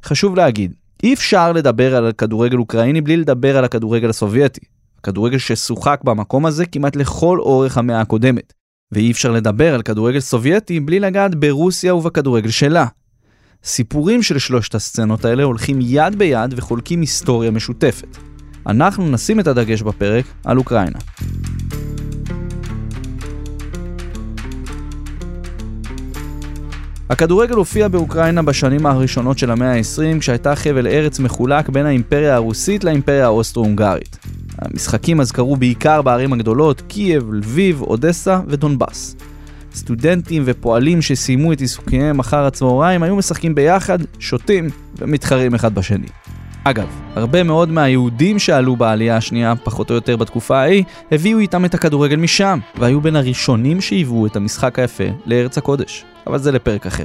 חשוב 0.04 0.36
להגיד, 0.36 0.72
אי 1.02 1.14
אפשר 1.14 1.52
לדבר 1.52 1.96
על 1.96 2.12
כדורגל 2.12 2.56
אוקראיני 2.56 3.00
בלי 3.00 3.16
לדבר 3.16 3.58
על 3.58 3.64
הכדורגל 3.64 4.10
הסובייטי. 4.10 4.60
הכדורגל 4.98 5.38
ששוחק 5.38 6.00
במקום 6.04 6.46
הזה 6.46 6.66
כמעט 6.66 6.96
לכל 6.96 7.38
אורך 7.38 7.78
המאה 7.78 8.00
הקודמת. 8.00 8.52
ואי 8.92 9.10
אפשר 9.10 9.32
לדבר 9.32 9.74
על 9.74 9.82
כדורגל 9.82 10.20
סובייטי 10.20 10.80
בלי 10.80 11.00
לגעת 11.00 11.34
ברוסיה 11.34 11.94
ובכדורגל 11.94 12.50
שלה. 12.50 12.86
סיפורים 13.64 14.22
של 14.22 14.38
שלושת 14.38 14.74
הסצנות 14.74 15.24
האלה 15.24 15.42
הולכים 15.42 15.78
יד 15.82 16.18
ביד 16.18 16.54
וחולקים 16.56 17.00
היסטוריה 17.00 17.50
משותפת. 17.50 18.27
אנחנו 18.68 19.10
נשים 19.10 19.40
את 19.40 19.46
הדגש 19.46 19.82
בפרק 19.82 20.24
על 20.44 20.58
אוקראינה. 20.58 20.98
הכדורגל 27.10 27.54
הופיע 27.54 27.88
באוקראינה 27.88 28.42
בשנים 28.42 28.86
הראשונות 28.86 29.38
של 29.38 29.50
המאה 29.50 29.72
ה-20 29.72 30.20
כשהייתה 30.20 30.56
חבל 30.56 30.86
ארץ 30.86 31.20
מחולק 31.20 31.68
בין 31.68 31.86
האימפריה 31.86 32.34
הרוסית 32.34 32.84
לאימפריה 32.84 33.24
האוסטרו-הונגרית. 33.24 34.18
המשחקים 34.58 35.20
אז 35.20 35.32
קרו 35.32 35.56
בעיקר 35.56 36.02
בערים 36.02 36.32
הגדולות 36.32 36.80
קייב, 36.80 37.32
לביב, 37.32 37.82
אודסה 37.82 38.40
ודונבאס. 38.48 39.16
סטודנטים 39.74 40.42
ופועלים 40.46 41.02
שסיימו 41.02 41.52
את 41.52 41.60
עיסוקיהם 41.60 42.18
אחר 42.18 42.46
הצהריים 42.46 43.02
היו 43.02 43.16
משחקים 43.16 43.54
ביחד, 43.54 43.98
שותים 44.18 44.68
ומתחרים 44.98 45.54
אחד 45.54 45.74
בשני. 45.74 46.06
אגב, 46.70 46.88
הרבה 47.14 47.42
מאוד 47.42 47.68
מהיהודים 47.68 48.38
שעלו 48.38 48.76
בעלייה 48.76 49.16
השנייה, 49.16 49.54
פחות 49.64 49.90
או 49.90 49.94
יותר 49.94 50.16
בתקופה 50.16 50.58
ההיא, 50.58 50.84
הביאו 51.12 51.38
איתם 51.38 51.64
את 51.64 51.74
הכדורגל 51.74 52.16
משם, 52.16 52.58
והיו 52.78 53.00
בין 53.00 53.16
הראשונים 53.16 53.80
שהיוו 53.80 54.26
את 54.26 54.36
המשחק 54.36 54.78
היפה 54.78 55.04
לארץ 55.26 55.58
הקודש. 55.58 56.04
אבל 56.26 56.38
זה 56.38 56.52
לפרק 56.52 56.86
אחר. 56.86 57.04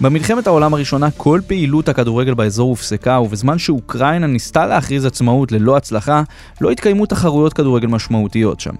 במלחמת 0.00 0.46
העולם 0.46 0.74
הראשונה 0.74 1.10
כל 1.10 1.40
פעילות 1.46 1.88
הכדורגל 1.88 2.34
באזור 2.34 2.68
הופסקה, 2.68 3.20
ובזמן 3.20 3.58
שאוקראינה 3.58 4.26
ניסתה 4.26 4.66
להכריז 4.66 5.04
עצמאות 5.04 5.52
ללא 5.52 5.76
הצלחה, 5.76 6.22
לא 6.60 6.70
התקיימו 6.70 7.06
תחרויות 7.06 7.52
כדורגל 7.52 7.88
משמעותיות 7.88 8.60
שם. 8.60 8.74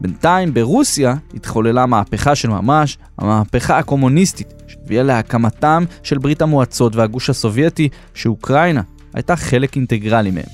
בינתיים 0.00 0.54
ברוסיה 0.54 1.14
התחוללה 1.34 1.86
מהפכה 1.86 2.34
של 2.34 2.48
ממש, 2.48 2.98
המהפכה 3.18 3.78
הקומוניסטית, 3.78 4.54
שהביאה 4.66 5.02
להקמתם 5.02 5.84
של 6.02 6.18
ברית 6.18 6.42
המועצות 6.42 6.96
והגוש 6.96 7.30
הסובייטי, 7.30 7.88
שאוקראינה 8.14 8.82
הייתה 9.14 9.36
חלק 9.36 9.76
אינטגרלי 9.76 10.30
מהם. 10.30 10.44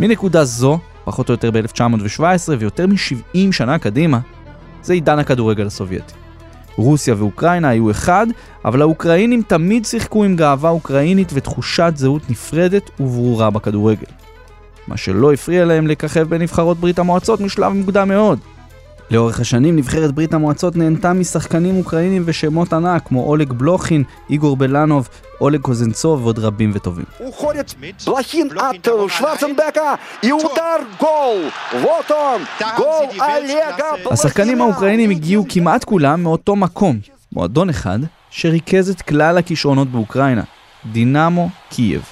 מנקודה 0.00 0.44
זו, 0.44 0.78
פחות 1.04 1.28
או 1.28 1.34
יותר 1.34 1.50
ב-1917 1.50 2.22
ויותר 2.58 2.86
מ-70 2.86 3.52
שנה 3.52 3.78
קדימה, 3.78 4.18
זה 4.82 4.92
עידן 4.92 5.18
הכדורגל 5.18 5.66
הסובייטי. 5.66 6.14
רוסיה 6.76 7.14
ואוקראינה 7.18 7.68
היו 7.68 7.90
אחד, 7.90 8.26
אבל 8.64 8.82
האוקראינים 8.82 9.42
תמיד 9.42 9.84
שיחקו 9.84 10.24
עם 10.24 10.36
גאווה 10.36 10.70
אוקראינית 10.70 11.30
ותחושת 11.34 11.92
זהות 11.96 12.30
נפרדת 12.30 12.90
וברורה 13.00 13.50
בכדורגל. 13.50 14.06
מה 14.88 14.96
שלא 14.96 15.32
הפריע 15.32 15.64
להם 15.64 15.86
לככב 15.86 16.22
בנבחרות 16.28 16.78
ברית 16.78 16.98
המועצות 16.98 17.40
משלב 17.40 17.72
מוקדם 17.72 18.08
מאוד. 18.08 18.38
לאורך 19.10 19.40
השנים 19.40 19.76
נבחרת 19.76 20.12
ברית 20.12 20.34
המועצות 20.34 20.76
נהנתה 20.76 21.12
משחקנים 21.12 21.76
אוקראינים 21.76 22.22
ושמות 22.26 22.72
ענק 22.72 23.02
כמו 23.06 23.22
אולג 23.22 23.52
בלוכין, 23.52 24.04
איגור 24.30 24.56
בלנוב, 24.56 25.08
אולג 25.40 25.60
קוזנצוב 25.60 26.22
ועוד 26.22 26.38
רבים 26.38 26.70
וטובים. 26.74 27.04
השחקנים 34.10 34.60
האוקראינים 34.60 35.10
הגיעו 35.10 35.44
כמעט 35.48 35.84
כולם 35.84 36.22
מאותו 36.22 36.56
מקום, 36.56 36.98
מועדון 37.32 37.70
אחד 37.70 37.98
שריכז 38.30 38.90
את 38.90 39.02
כלל 39.02 39.38
הכישרונות 39.38 39.88
באוקראינה, 39.88 40.42
דינמו 40.92 41.48
קייב. 41.70 42.02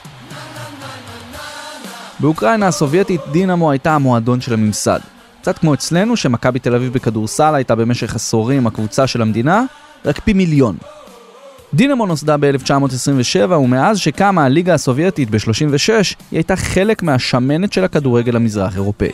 באוקראינה 2.20 2.66
הסובייטית 2.66 3.20
דינמו 3.32 3.70
הייתה 3.70 3.94
המועדון 3.94 4.40
של 4.40 4.54
הממסד. 4.54 5.00
קצת 5.46 5.58
כמו 5.58 5.74
אצלנו, 5.74 6.16
שמכבי 6.16 6.58
תל 6.58 6.74
אביב 6.74 6.92
בכדורסל 6.92 7.54
הייתה 7.54 7.74
במשך 7.74 8.14
עשורים 8.14 8.66
הקבוצה 8.66 9.06
של 9.06 9.22
המדינה, 9.22 9.64
רק 10.04 10.18
פי 10.18 10.32
מיליון. 10.32 10.76
דינמו 11.74 12.06
נוסדה 12.06 12.36
ב-1927, 12.36 13.52
ומאז 13.52 13.98
שקמה 13.98 14.44
הליגה 14.44 14.74
הסובייטית 14.74 15.30
ב-36, 15.30 15.88
היא 15.88 16.38
הייתה 16.38 16.56
חלק 16.56 17.02
מהשמנת 17.02 17.72
של 17.72 17.84
הכדורגל 17.84 18.36
המזרח 18.36 18.74
אירופאי. 18.76 19.10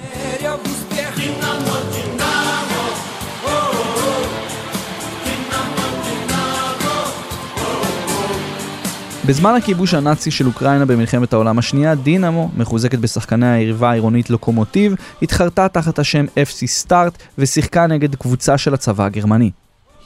בזמן 9.26 9.54
הכיבוש 9.54 9.94
הנאצי 9.94 10.30
של 10.30 10.46
אוקראינה 10.46 10.86
במלחמת 10.86 11.32
העולם 11.32 11.58
השנייה, 11.58 11.94
דינמו, 11.94 12.50
מחוזקת 12.56 12.98
בשחקני 12.98 13.50
היריבה 13.50 13.90
העירונית 13.90 14.30
לוקומוטיב, 14.30 14.94
התחרתה 15.22 15.68
תחת 15.68 15.98
השם 15.98 16.24
FC 16.24 16.66
סטארט 16.66 17.22
ושיחקה 17.38 17.86
נגד 17.86 18.14
קבוצה 18.14 18.58
של 18.58 18.74
הצבא 18.74 19.04
הגרמני. 19.04 19.50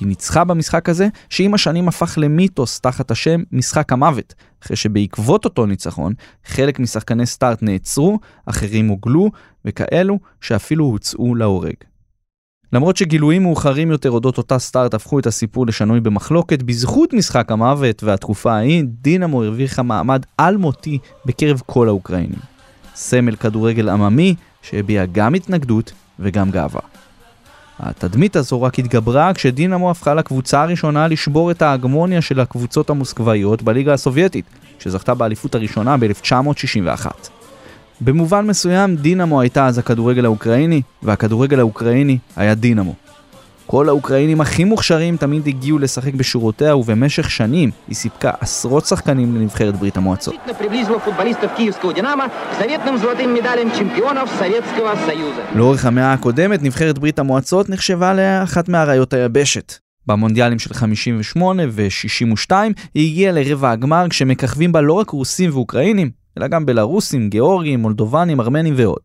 היא 0.01 0.09
ניצחה 0.09 0.45
במשחק 0.45 0.89
הזה, 0.89 1.09
שעם 1.31 1.55
השנים 1.55 1.89
הפך 1.89 2.19
למיתוס 2.19 2.81
תחת 2.81 3.11
השם 3.11 3.43
משחק 3.53 3.93
המוות, 3.93 4.35
אחרי 4.63 4.77
שבעקבות 4.77 5.45
אותו 5.45 5.67
ניצחון, 5.67 6.13
חלק 6.47 6.79
משחקני 6.81 7.27
סטארט 7.27 7.63
נעצרו, 7.63 8.19
אחרים 8.47 8.89
הוגלו, 8.89 9.31
וכאלו 9.65 10.19
שאפילו 10.41 10.85
הוצאו 10.85 11.35
להורג. 11.35 11.77
למרות 12.77 12.97
שגילויים 12.97 13.43
מאוחרים 13.43 13.91
יותר 13.91 14.11
אודות 14.11 14.39
אותה 14.39 14.59
סטארט 14.59 14.95
הפכו 14.95 15.19
את 15.19 15.27
הסיפור 15.27 15.67
לשנוי 15.67 16.01
במחלוקת, 16.01 16.63
בזכות 16.63 17.13
משחק 17.13 17.53
המוות 17.53 18.03
והתקופה 18.03 18.53
ההיא, 18.53 18.85
דינמו 19.03 19.43
הרוויחה 19.43 19.83
מעמד 19.83 20.23
אלמותי 20.41 20.99
בקרב 21.25 21.63
כל 21.67 21.89
האוקראינים. 21.89 22.39
סמל 22.95 23.37
כדורגל 23.37 23.89
עממי 23.89 24.35
שהביע 24.63 25.05
גם 25.13 25.35
התנגדות 25.35 25.93
וגם 26.19 26.51
גאווה. 26.51 26.81
התדמית 27.81 28.37
הזו 28.37 28.63
רק 28.63 28.79
התגברה 28.79 29.35
כשדינמו 29.35 29.91
הפכה 29.91 30.15
לקבוצה 30.15 30.63
הראשונה 30.63 31.09
לשבור 31.09 31.51
את 31.51 31.63
ההגמוניה 31.63 32.23
של 32.23 32.41
הקבוצות 32.41 32.91
המוסקבאיות 32.91 33.63
בליגה 33.63 33.93
הסובייטית, 33.93 34.45
שזכתה 34.79 35.15
באליפות 35.15 35.55
הראשונה 35.55 35.97
ב-1961. 35.97 37.36
במובן 38.01 38.47
מסוים 38.47 38.97
דינמו 38.97 39.41
הייתה 39.41 39.67
אז 39.67 39.79
הכדורגל 39.79 40.25
האוקראיני, 40.25 40.83
והכדורגל 41.03 41.59
האוקראיני 41.59 42.19
היה 42.37 42.55
דינמו. 42.55 42.95
כל 43.67 43.89
האוקראינים 43.89 44.41
הכי 44.41 44.65
מוכשרים 44.65 45.17
תמיד 45.17 45.47
הגיעו 45.47 45.79
לשחק 45.79 46.15
בשורותיה, 46.15 46.77
ובמשך 46.77 47.31
שנים 47.31 47.71
היא 47.89 47.97
סיפקה 47.97 48.31
עשרות 48.41 48.87
שחקנים 48.87 49.37
לנבחרת 49.37 49.77
ברית 49.77 49.97
המועצות. 49.97 50.35
לאורך 55.55 55.87
המאה 55.87 56.13
הקודמת 56.13 56.63
נבחרת 56.63 56.99
ברית 56.99 57.19
המועצות 57.19 57.69
נחשבה 57.69 58.15
לאחת 58.15 58.69
מאריות 58.69 59.13
היבשת. 59.13 59.75
במונדיאלים 60.07 60.59
של 60.59 60.75
58 60.75 61.63
ו-62 61.71 62.53
היא 62.95 63.11
הגיעה 63.11 63.33
לרבע 63.33 63.71
הגמר 63.71 64.07
כשמככבים 64.11 64.73
בה 64.73 64.81
לא 64.81 64.93
רק 64.93 65.11
רוסים 65.11 65.51
ואוקראינים, 65.53 66.11
אלא 66.39 66.49
גם 66.49 66.67
בלרוסים, 66.67 67.31
גיאורגים, 67.31 67.81
מולדובנים, 67.81 68.41
ארמנים 68.41 68.75
ועוד. 68.77 69.01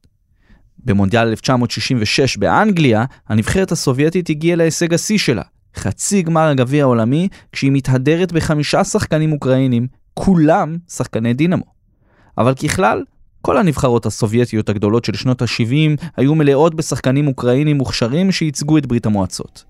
במונדיאל 0.85 1.27
1966 1.27 2.37
באנגליה, 2.37 3.05
הנבחרת 3.29 3.71
הסובייטית 3.71 4.29
הגיעה 4.29 4.55
להישג 4.55 4.93
השיא 4.93 5.17
שלה, 5.17 5.43
חצי 5.75 6.21
גמר 6.21 6.47
הגביע 6.47 6.83
העולמי, 6.83 7.27
כשהיא 7.51 7.71
מתהדרת 7.71 8.31
בחמישה 8.31 8.83
שחקנים 8.83 9.31
אוקראינים, 9.31 9.87
כולם 10.13 10.77
שחקני 10.89 11.33
דינמו. 11.33 11.65
אבל 12.37 12.53
ככלל, 12.53 13.03
כל 13.41 13.57
הנבחרות 13.57 14.05
הסובייטיות 14.05 14.69
הגדולות 14.69 15.05
של 15.05 15.13
שנות 15.13 15.41
ה-70 15.41 16.03
היו 16.17 16.35
מלאות 16.35 16.75
בשחקנים 16.75 17.27
אוקראינים 17.27 17.77
מוכשרים 17.77 18.31
שייצגו 18.31 18.77
את 18.77 18.85
ברית 18.85 19.05
המועצות. 19.05 19.63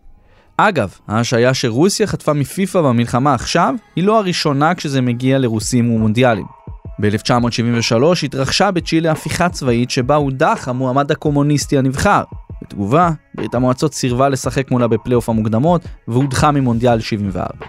אגב, 0.58 0.98
ההשעיה 1.08 1.54
שרוסיה 1.54 2.08
חטפה 2.08 2.34
מפיפ"א 2.34 2.82
במלחמה 2.82 3.34
עכשיו, 3.34 3.76
היא 3.96 4.04
לא 4.04 4.20
הראשונה 4.20 4.76
כשזה 4.76 5.02
מגיע 5.02 5.38
לרוסים 5.40 5.92
ומונדיאלים. 5.92 6.61
ב-1973 7.02 8.04
התרחשה 8.24 8.72
בצ'ילה 8.72 9.12
הפיכה 9.12 9.50
צבאית 9.50 9.90
שבה 9.90 10.16
הודח 10.16 10.68
המועמד 10.68 11.12
הקומוניסטי 11.12 11.78
הנבחר. 11.78 12.24
בתגובה, 12.62 13.12
ברית 13.36 13.56
המועצות 13.56 13.94
סירבה 13.94 14.30
לשחק 14.30 14.72
מולה 14.72 14.88
בפלייאוף 14.88 15.30
המוקדמות 15.30 15.82
והודחה 16.08 16.52
ממונדיאל 16.52 17.00
74. 17.00 17.66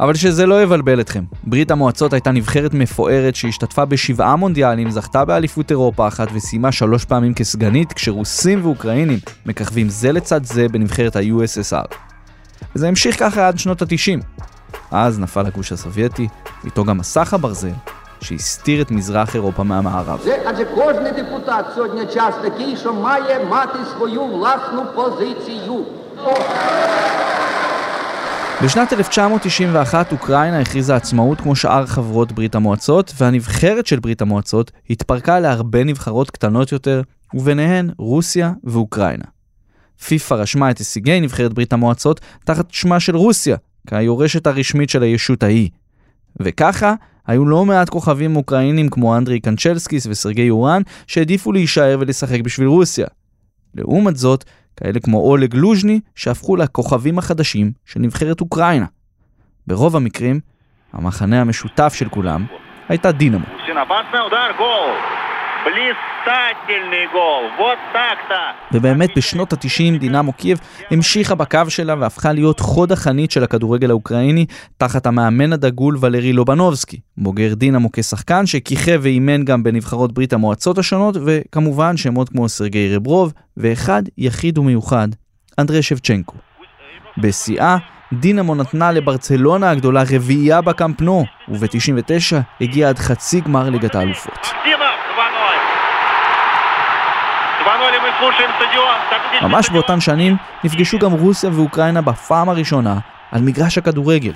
אבל 0.00 0.14
שזה 0.14 0.46
לא 0.46 0.62
יבלבל 0.62 1.00
אתכם, 1.00 1.24
ברית 1.44 1.70
המועצות 1.70 2.12
הייתה 2.12 2.30
נבחרת 2.30 2.74
מפוארת 2.74 3.36
שהשתתפה 3.36 3.84
בשבעה 3.84 4.36
מונדיאלים, 4.36 4.90
זכתה 4.90 5.24
באליפות 5.24 5.70
אירופה 5.70 6.08
אחת 6.08 6.28
וסיימה 6.34 6.72
שלוש 6.72 7.04
פעמים 7.04 7.34
כסגנית, 7.34 7.92
כשרוסים 7.92 8.64
ואוקראינים 8.64 9.18
מככבים 9.46 9.88
זה 9.88 10.12
לצד 10.12 10.44
זה 10.44 10.68
בנבחרת 10.68 11.16
ה-USSR. 11.16 11.94
וזה 12.76 12.88
המשיך 12.88 13.18
ככה 13.18 13.48
עד 13.48 13.58
שנות 13.58 13.82
ה-90. 13.82 14.24
אז 14.90 15.18
נפל 15.18 15.46
הגוש 15.46 15.72
הסובייטי, 15.72 16.28
ואיתו 16.64 16.84
גם 16.84 16.98
מסך 16.98 17.34
הברזל, 17.34 17.72
שהסתיר 18.22 18.82
את 18.82 18.90
מזרח 18.90 19.34
אירופה 19.34 19.62
מהמערב. 19.62 20.24
בשנת 28.64 28.92
1991 28.92 30.12
אוקראינה 30.12 30.60
הכריזה 30.60 30.96
עצמאות 30.96 31.40
כמו 31.40 31.56
שאר 31.56 31.86
חברות 31.86 32.32
ברית 32.32 32.54
המועצות, 32.54 33.12
והנבחרת 33.18 33.86
של 33.86 34.00
ברית 34.00 34.22
המועצות 34.22 34.70
התפרקה 34.90 35.40
להרבה 35.40 35.84
נבחרות 35.84 36.30
קטנות 36.30 36.72
יותר, 36.72 37.02
וביניהן 37.34 37.90
רוסיה 37.98 38.52
ואוקראינה. 38.64 39.24
פיפ"א 40.04 40.34
רשמה 40.34 40.70
את 40.70 40.78
הישגי 40.78 41.20
נבחרת 41.20 41.52
ברית 41.52 41.72
המועצות 41.72 42.20
תחת 42.44 42.70
שמה 42.70 43.00
של 43.00 43.16
רוסיה, 43.16 43.56
כיורשת 43.86 44.46
הרשמית 44.46 44.90
של 44.90 45.02
הישות 45.02 45.42
ההיא. 45.42 45.68
וככה, 46.40 46.94
היו 47.30 47.46
לא 47.46 47.64
מעט 47.64 47.88
כוכבים 47.88 48.36
אוקראינים 48.36 48.88
כמו 48.88 49.16
אנדרי 49.16 49.40
קנצ'לסקיס 49.40 50.06
וסרגי 50.06 50.42
יורן 50.42 50.82
שהעדיפו 51.06 51.52
להישאר 51.52 51.96
ולשחק 52.00 52.40
בשביל 52.40 52.66
רוסיה. 52.66 53.06
לעומת 53.74 54.16
זאת, 54.16 54.44
כאלה 54.76 55.00
כמו 55.00 55.18
אולג 55.18 55.54
לוז'ני 55.54 56.00
שהפכו 56.14 56.56
לכוכבים 56.56 57.18
החדשים 57.18 57.72
של 57.86 58.00
נבחרת 58.00 58.40
אוקראינה. 58.40 58.86
ברוב 59.66 59.96
המקרים, 59.96 60.40
המחנה 60.92 61.40
המשותף 61.40 61.94
של 61.94 62.08
כולם 62.08 62.46
הייתה 62.88 63.12
דינמו. 63.12 63.46
Блистательный 65.64 67.06
гол, 67.12 67.44
вот 67.58 67.78
так-то. 67.92 68.50
ובאמת 68.72 69.10
בשנות 69.16 69.52
ה-90 69.52 69.98
דינמו 69.98 70.32
קייב 70.32 70.58
המשיכה 70.90 71.34
בקו 71.34 71.58
שלה 71.68 71.94
והפכה 71.98 72.32
להיות 72.32 72.60
חוד 72.60 72.92
החנית 72.92 73.30
של 73.30 73.44
הכדורגל 73.44 73.90
האוקראיני 73.90 74.46
תחת 74.76 75.06
המאמן 75.06 75.52
הדגול 75.52 75.96
ולרי 76.00 76.32
לובנובסקי, 76.32 77.00
בוגר 77.16 77.54
דינמו 77.54 77.92
כשחקן 77.92 78.46
שכיכב 78.46 79.00
ואימן 79.02 79.44
גם 79.44 79.62
בנבחרות 79.62 80.12
ברית 80.12 80.32
המועצות 80.32 80.78
השונות 80.78 81.16
וכמובן 81.26 81.96
שמות 81.96 82.28
כמו 82.28 82.48
סרגי 82.48 82.96
רברוב 82.96 83.32
ואחד 83.56 84.02
יחיד 84.18 84.58
ומיוחד, 84.58 85.08
אנדרי 85.58 85.82
שבצ'נקו. 85.82 86.34
בשיאה 87.18 87.76
דינמו 88.12 88.54
נתנה 88.54 88.92
לברצלונה 88.92 89.70
הגדולה 89.70 90.02
רביעייה 90.12 90.60
בקמפנו, 90.60 91.24
וב-99 91.48 92.36
הגיעה 92.60 92.90
עד 92.90 92.98
חצי 92.98 93.40
גמר 93.40 93.70
ליגת 93.70 93.94
האלופות. 93.94 94.46
ממש 99.42 99.70
באותן 99.70 100.00
שנים 100.00 100.36
נפגשו 100.64 100.98
גם 100.98 101.12
רוסיה 101.12 101.50
ואוקראינה 101.52 102.02
בפעם 102.02 102.48
הראשונה 102.48 102.98
על 103.32 103.40
מגרש 103.40 103.78
הכדורגל. 103.78 104.32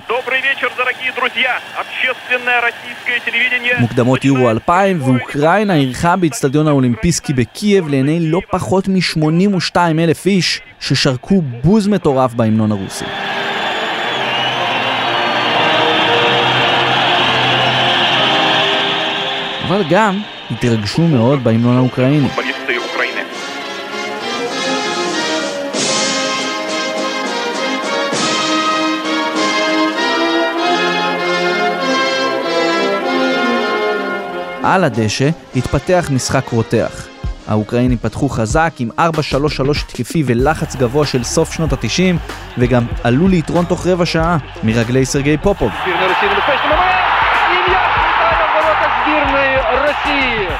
מוקדמות 3.79 4.25
יורו 4.25 4.49
2000 4.49 5.01
ואוקראינה 5.01 5.75
אירחה 5.75 6.15
באיצטדיון 6.15 6.67
האולימפיסקי 6.67 7.33
בקייב 7.33 7.87
לעיני 7.87 8.31
לא 8.31 8.39
פחות 8.51 8.87
מ-82 8.87 9.75
אלף 9.99 10.25
איש 10.25 10.61
ששרקו 10.79 11.41
בוז 11.41 11.87
מטורף 11.87 12.33
בהמנון 12.33 12.71
הרוסי. 12.71 13.05
אבל 19.67 19.83
גם 19.89 20.21
התרגשו 20.51 21.01
מאוד 21.01 21.43
בהמנון 21.43 21.77
האוקראיני. 21.77 22.27
על 34.65 34.83
הדשא 34.83 35.29
התפתח 35.55 36.09
משחק 36.13 36.49
רותח. 36.49 37.07
האוקראינים 37.47 37.97
פתחו 37.97 38.29
חזק 38.29 38.73
עם 38.79 38.89
4-3-3 38.99 39.01
התקפי 39.81 40.23
ולחץ 40.25 40.75
גבוה 40.75 41.05
של 41.05 41.23
סוף 41.23 41.53
שנות 41.53 41.73
ה-90 41.73 42.33
וגם 42.57 42.85
עלו 43.03 43.27
ליתרון 43.27 43.65
תוך 43.65 43.87
רבע 43.87 44.05
שעה 44.05 44.37
מרגלי 44.63 45.05
סרגי 45.05 45.37
פופוב. 45.37 45.71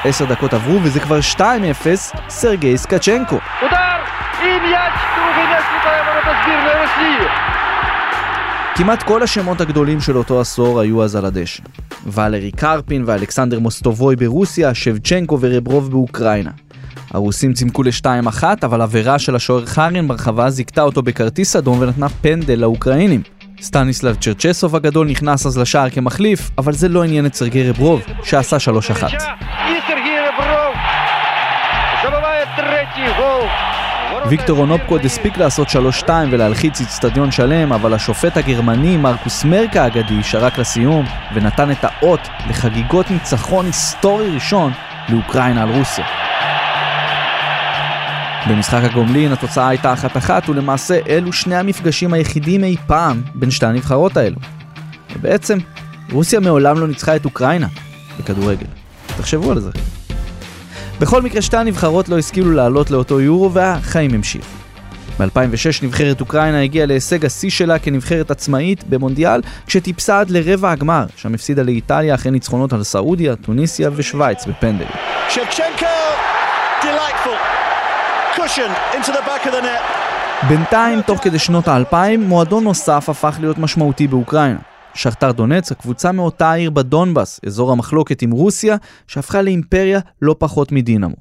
עשר 0.04 0.24
דקות 0.24 0.54
עברו 0.54 0.78
וזה 0.82 1.00
כבר 1.00 1.18
2-0 1.36 1.40
סרגי 2.28 2.78
סקצ'נקו. 2.78 3.38
כמעט 8.74 9.02
כל 9.02 9.22
השמות 9.22 9.60
הגדולים 9.60 10.00
של 10.00 10.16
אותו 10.16 10.40
עשור 10.40 10.80
היו 10.80 11.04
אז 11.04 11.16
על 11.16 11.24
הדשא. 11.24 11.62
ולרי 12.06 12.50
קרפין 12.50 13.02
ואלכסנדר 13.06 13.58
מוסטובוי 13.58 14.16
ברוסיה, 14.16 14.74
שבצ'נקו 14.74 15.38
ורברוב 15.40 15.90
באוקראינה. 15.90 16.50
הרוסים 17.10 17.52
צימקו 17.52 17.82
ל-2-1, 17.82 18.42
אבל 18.62 18.80
עבירה 18.80 19.18
של 19.18 19.36
השוער 19.36 19.66
חרין 19.66 20.08
ברחבה 20.08 20.50
זיכתה 20.50 20.82
אותו 20.82 21.02
בכרטיס 21.02 21.56
אדום 21.56 21.78
ונתנה 21.80 22.08
פנדל 22.08 22.58
לאוקראינים. 22.58 23.22
סטניסלב 23.60 24.16
צ'רצ'סוב 24.16 24.76
הגדול 24.76 25.06
נכנס 25.06 25.46
אז 25.46 25.58
לשער 25.58 25.90
כמחליף, 25.90 26.50
אבל 26.58 26.72
זה 26.72 26.88
לא 26.88 27.04
עניין 27.04 27.26
את 27.26 27.34
סרגי 27.34 27.70
רברוב, 27.70 28.02
שעשה 28.22 28.56
3-1. 28.56 29.02
ויקטור 34.28 34.58
אונופקו 34.58 34.94
עוד 34.94 35.04
הספיק 35.04 35.38
לעשות 35.38 35.68
3-2 35.68 36.08
ולהלחיץ 36.30 36.80
אצטדיון 36.80 37.30
שלם, 37.30 37.72
אבל 37.72 37.94
השופט 37.94 38.36
הגרמני 38.36 38.96
מרקוס 38.96 39.44
מרקה 39.44 39.82
האגדי 39.82 40.22
שרק 40.22 40.58
לסיום, 40.58 41.06
ונתן 41.34 41.70
את 41.70 41.78
האות 41.82 42.20
לחגיגות 42.48 43.10
ניצחון 43.10 43.66
היסטורי 43.66 44.30
ראשון 44.34 44.72
לאוקראינה 45.08 45.62
על 45.62 45.68
רוסיה. 45.68 46.04
במשחק 48.48 48.80
הגומלין 48.84 49.32
התוצאה 49.32 49.68
הייתה 49.68 49.92
אחת 49.92 50.16
אחת, 50.16 50.48
ולמעשה 50.48 51.00
אלו 51.08 51.32
שני 51.32 51.56
המפגשים 51.56 52.12
היחידים 52.12 52.64
אי 52.64 52.76
פעם 52.86 53.22
בין 53.34 53.50
שתי 53.50 53.66
הנבחרות 53.66 54.16
האלו. 54.16 54.36
ובעצם, 55.16 55.58
רוסיה 56.12 56.40
מעולם 56.40 56.78
לא 56.78 56.88
ניצחה 56.88 57.16
את 57.16 57.24
אוקראינה 57.24 57.66
בכדורגל. 58.18 58.66
תחשבו 59.06 59.50
על 59.50 59.60
זה. 59.60 59.70
בכל 61.00 61.22
מקרה 61.22 61.42
שתי 61.42 61.56
הנבחרות 61.56 62.08
לא 62.08 62.18
השכילו 62.18 62.52
לעלות 62.52 62.90
לאותו 62.90 63.20
יורו 63.20 63.52
והחיים 63.52 64.14
המשיכו. 64.14 64.46
ב-2006 65.20 65.82
נבחרת 65.84 66.20
אוקראינה 66.20 66.62
הגיעה 66.62 66.86
להישג 66.86 67.24
השיא 67.24 67.50
שלה 67.50 67.78
כנבחרת 67.78 68.30
עצמאית 68.30 68.84
במונדיאל, 68.88 69.40
כשטיפסה 69.66 70.20
עד 70.20 70.30
לרבע 70.30 70.70
הגמר, 70.70 71.04
שם 71.16 71.34
הפסידה 71.34 71.62
לאיטליה 71.62 72.14
אחרי 72.14 72.30
ניצחונות 72.30 72.72
על 72.72 72.82
סעודיה, 72.82 73.36
טוניסיה 73.36 73.90
ושווייץ 73.96 74.46
בפנדלים. 74.46 74.88
בינתיים, 80.48 81.02
תוך 81.02 81.18
כדי 81.22 81.38
שנות 81.38 81.68
האלפיים, 81.68 82.22
מועדון 82.22 82.64
נוסף 82.64 83.08
הפך 83.08 83.36
להיות 83.40 83.58
משמעותי 83.58 84.06
באוקראינה. 84.06 84.75
שכתר 84.96 85.32
דונץ, 85.32 85.72
הקבוצה 85.72 86.12
מאותה 86.12 86.50
העיר 86.50 86.70
בדונבאס, 86.70 87.40
אזור 87.46 87.72
המחלוקת 87.72 88.22
עם 88.22 88.30
רוסיה, 88.30 88.76
שהפכה 89.06 89.42
לאימפריה 89.42 90.00
לא 90.22 90.36
פחות 90.38 90.72
מדינמו. 90.72 91.16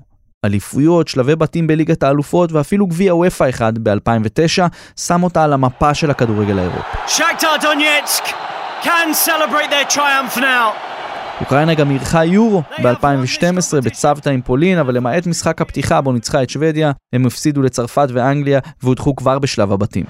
אליפויות, 0.45 1.07
שלבי 1.07 1.35
בתים 1.35 1.67
בליגת 1.67 2.03
האלופות 2.03 2.51
ואפילו 2.51 2.87
גביע 2.87 3.15
וופא 3.15 3.49
אחד 3.49 3.73
ב-2009 3.77 4.63
שם 4.99 5.23
אותה 5.23 5.43
על 5.43 5.53
המפה 5.53 5.93
של 5.93 6.11
הכדורגל 6.11 6.59
האירופי. 6.59 6.97
Shakhtar 7.07 7.61
Donetsk 7.61 8.23
can 8.83 9.13
celebrate 9.13 9.69
their 9.69 9.95
triumph 9.95 10.37
now. 10.37 10.94
אוקראינה 11.41 11.73
גם 11.73 11.91
אירחה 11.91 12.25
יורו 12.25 12.61
ב-2012 12.83 13.81
בצוותא 13.83 14.29
עם 14.29 14.41
פולין, 14.41 14.77
אבל 14.77 14.95
למעט 14.95 15.27
משחק 15.27 15.61
הפתיחה 15.61 16.01
בו 16.01 16.11
ניצחה 16.11 16.43
את 16.43 16.49
שוודיה, 16.49 16.91
הם 17.13 17.25
הפסידו 17.25 17.61
לצרפת 17.61 18.07
ואנגליה 18.13 18.59
והודחו 18.83 19.15
כבר 19.15 19.39
בשלב 19.39 19.71
הבתים. 19.71 20.05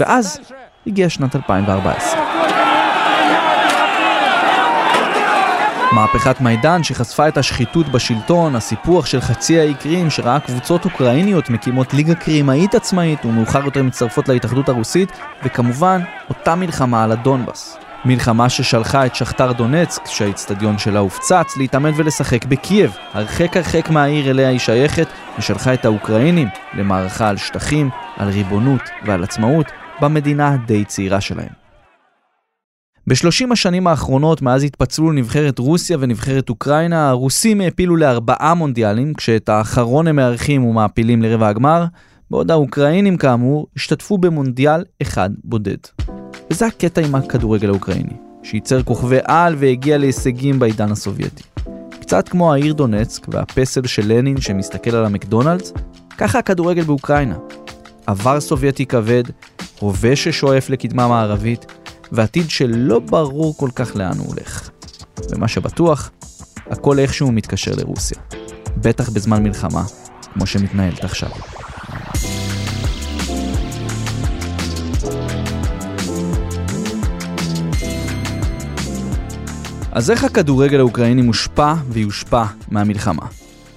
ואז 0.00 0.40
הגיעה 0.86 1.08
שנת 1.08 1.36
2014. 1.36 2.59
מהפכת 5.92 6.40
מיידן 6.40 6.82
שחשפה 6.82 7.28
את 7.28 7.38
השחיתות 7.38 7.88
בשלטון, 7.88 8.56
הסיפוח 8.56 9.06
של 9.06 9.20
חצי 9.20 9.60
האי 9.60 9.74
קרים 9.74 10.10
שראה 10.10 10.40
קבוצות 10.40 10.84
אוקראיניות 10.84 11.50
מקימות 11.50 11.94
ליגה 11.94 12.14
קרימאית 12.14 12.74
עצמאית 12.74 13.24
ומאוחר 13.24 13.64
יותר 13.64 13.82
מצטרפות 13.82 14.28
להתאחדות 14.28 14.68
הרוסית, 14.68 15.12
וכמובן, 15.44 16.00
אותה 16.28 16.54
מלחמה 16.54 17.04
על 17.04 17.12
הדונבאס. 17.12 17.78
מלחמה 18.04 18.48
ששלחה 18.48 19.06
את 19.06 19.14
שכתר 19.14 19.52
דונצק, 19.52 20.06
שהאיצטדיון 20.06 20.78
שלה 20.78 20.98
הופצץ, 20.98 21.56
להתאמן 21.56 21.92
ולשחק 21.96 22.44
בקייב, 22.44 22.96
הרחק 23.12 23.56
הרחק 23.56 23.90
מהעיר 23.90 24.30
אליה 24.30 24.48
היא 24.48 24.58
שייכת, 24.58 25.08
ושלחה 25.38 25.74
את 25.74 25.84
האוקראינים 25.84 26.48
למערכה 26.74 27.28
על 27.28 27.36
שטחים, 27.36 27.90
על 28.16 28.28
ריבונות 28.28 28.82
ועל 29.04 29.24
עצמאות 29.24 29.66
במדינה 30.00 30.48
הדי 30.48 30.84
צעירה 30.84 31.20
שלהם. 31.20 31.59
בשלושים 33.06 33.52
השנים 33.52 33.86
האחרונות, 33.86 34.42
מאז 34.42 34.64
התפצלו 34.64 35.12
נבחרת 35.12 35.58
רוסיה 35.58 35.96
ונבחרת 36.00 36.48
אוקראינה, 36.48 37.08
הרוסים 37.08 37.60
העפילו 37.60 37.96
לארבעה 37.96 38.54
מונדיאלים, 38.54 39.14
כשאת 39.14 39.48
האחרון 39.48 40.06
הם 40.06 40.16
מארחים 40.16 40.64
ומעפילים 40.64 41.22
לרבע 41.22 41.48
הגמר, 41.48 41.84
בעוד 42.30 42.50
האוקראינים 42.50 43.16
כאמור 43.16 43.66
השתתפו 43.76 44.18
במונדיאל 44.18 44.84
אחד 45.02 45.30
בודד. 45.44 45.76
וזה 46.50 46.66
הקטע 46.66 47.00
עם 47.00 47.14
הכדורגל 47.14 47.68
האוקראיני, 47.68 48.12
שייצר 48.42 48.82
כוכבי 48.82 49.18
על 49.24 49.54
והגיע 49.58 49.98
להישגים 49.98 50.58
בעידן 50.58 50.92
הסובייטי. 50.92 51.42
קצת 52.00 52.28
כמו 52.28 52.52
העיר 52.52 52.72
דונצק 52.72 53.26
והפסל 53.28 53.86
של 53.86 54.02
לנין 54.06 54.40
שמסתכל 54.40 54.96
על 54.96 55.04
המקדונלדס, 55.04 55.72
ככה 56.18 56.38
הכדורגל 56.38 56.82
באוקראינה. 56.82 57.36
עבר 58.06 58.40
סובייטי 58.40 58.86
כבד, 58.86 59.24
הווה 59.80 60.16
ששואף 60.16 60.70
לקדמה 60.70 61.08
מערבית, 61.08 61.66
ועתיד 62.12 62.50
שלא 62.50 62.98
ברור 62.98 63.56
כל 63.56 63.68
כך 63.74 63.96
לאן 63.96 64.18
הוא 64.18 64.26
הולך. 64.26 64.70
ומה 65.30 65.48
שבטוח, 65.48 66.10
הכל 66.66 66.98
איכשהו 66.98 67.32
מתקשר 67.32 67.72
לרוסיה. 67.76 68.18
בטח 68.76 69.10
בזמן 69.10 69.42
מלחמה, 69.42 69.82
כמו 70.32 70.46
שמתנהלת 70.46 71.04
עכשיו. 71.04 71.30
אז 79.92 80.10
איך 80.10 80.24
הכדורגל 80.24 80.78
האוקראיני 80.78 81.22
מושפע 81.22 81.74
ויושפע 81.88 82.44
מהמלחמה? 82.68 83.26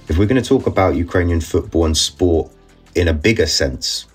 If 0.08 0.12
we're 0.12 0.28
going 0.28 0.44
to 0.44 0.48
talk 0.48 0.66
about 0.66 0.94
Ukrainian 0.96 1.40
football 1.40 1.86
and 1.86 1.96
sport 1.96 2.46
in 2.94 3.08
a 3.08 3.46
sense, 3.46 4.06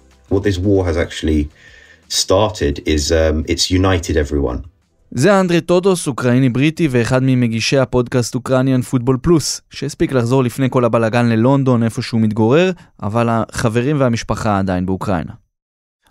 started 2.10 2.80
is 2.86 3.12
um, 3.12 3.52
it's 3.52 3.72
united 3.72 4.16
everyone. 4.16 4.68
זה 5.12 5.40
אנדרי 5.40 5.62
טודוס, 5.62 6.08
אוקראיני 6.08 6.50
בריטי 6.50 6.88
ואחד 6.92 7.24
ממגישי 7.24 7.78
הפודקאסט 7.78 8.36
אוקראניאן 8.36 8.82
פוטבול 8.82 9.18
פלוס, 9.22 9.62
שהספיק 9.70 10.12
לחזור 10.12 10.44
לפני 10.44 10.68
כל 10.70 10.86
הבלאגן 10.86 11.26
ללונדון 11.26 11.84
איפה 11.84 12.02
שהוא 12.02 12.22
מתגורר, 12.22 12.72
אבל 13.04 13.28
החברים 13.30 14.00
והמשפחה 14.00 14.60
עדיין 14.60 14.86
באוקראינה. 14.86 15.34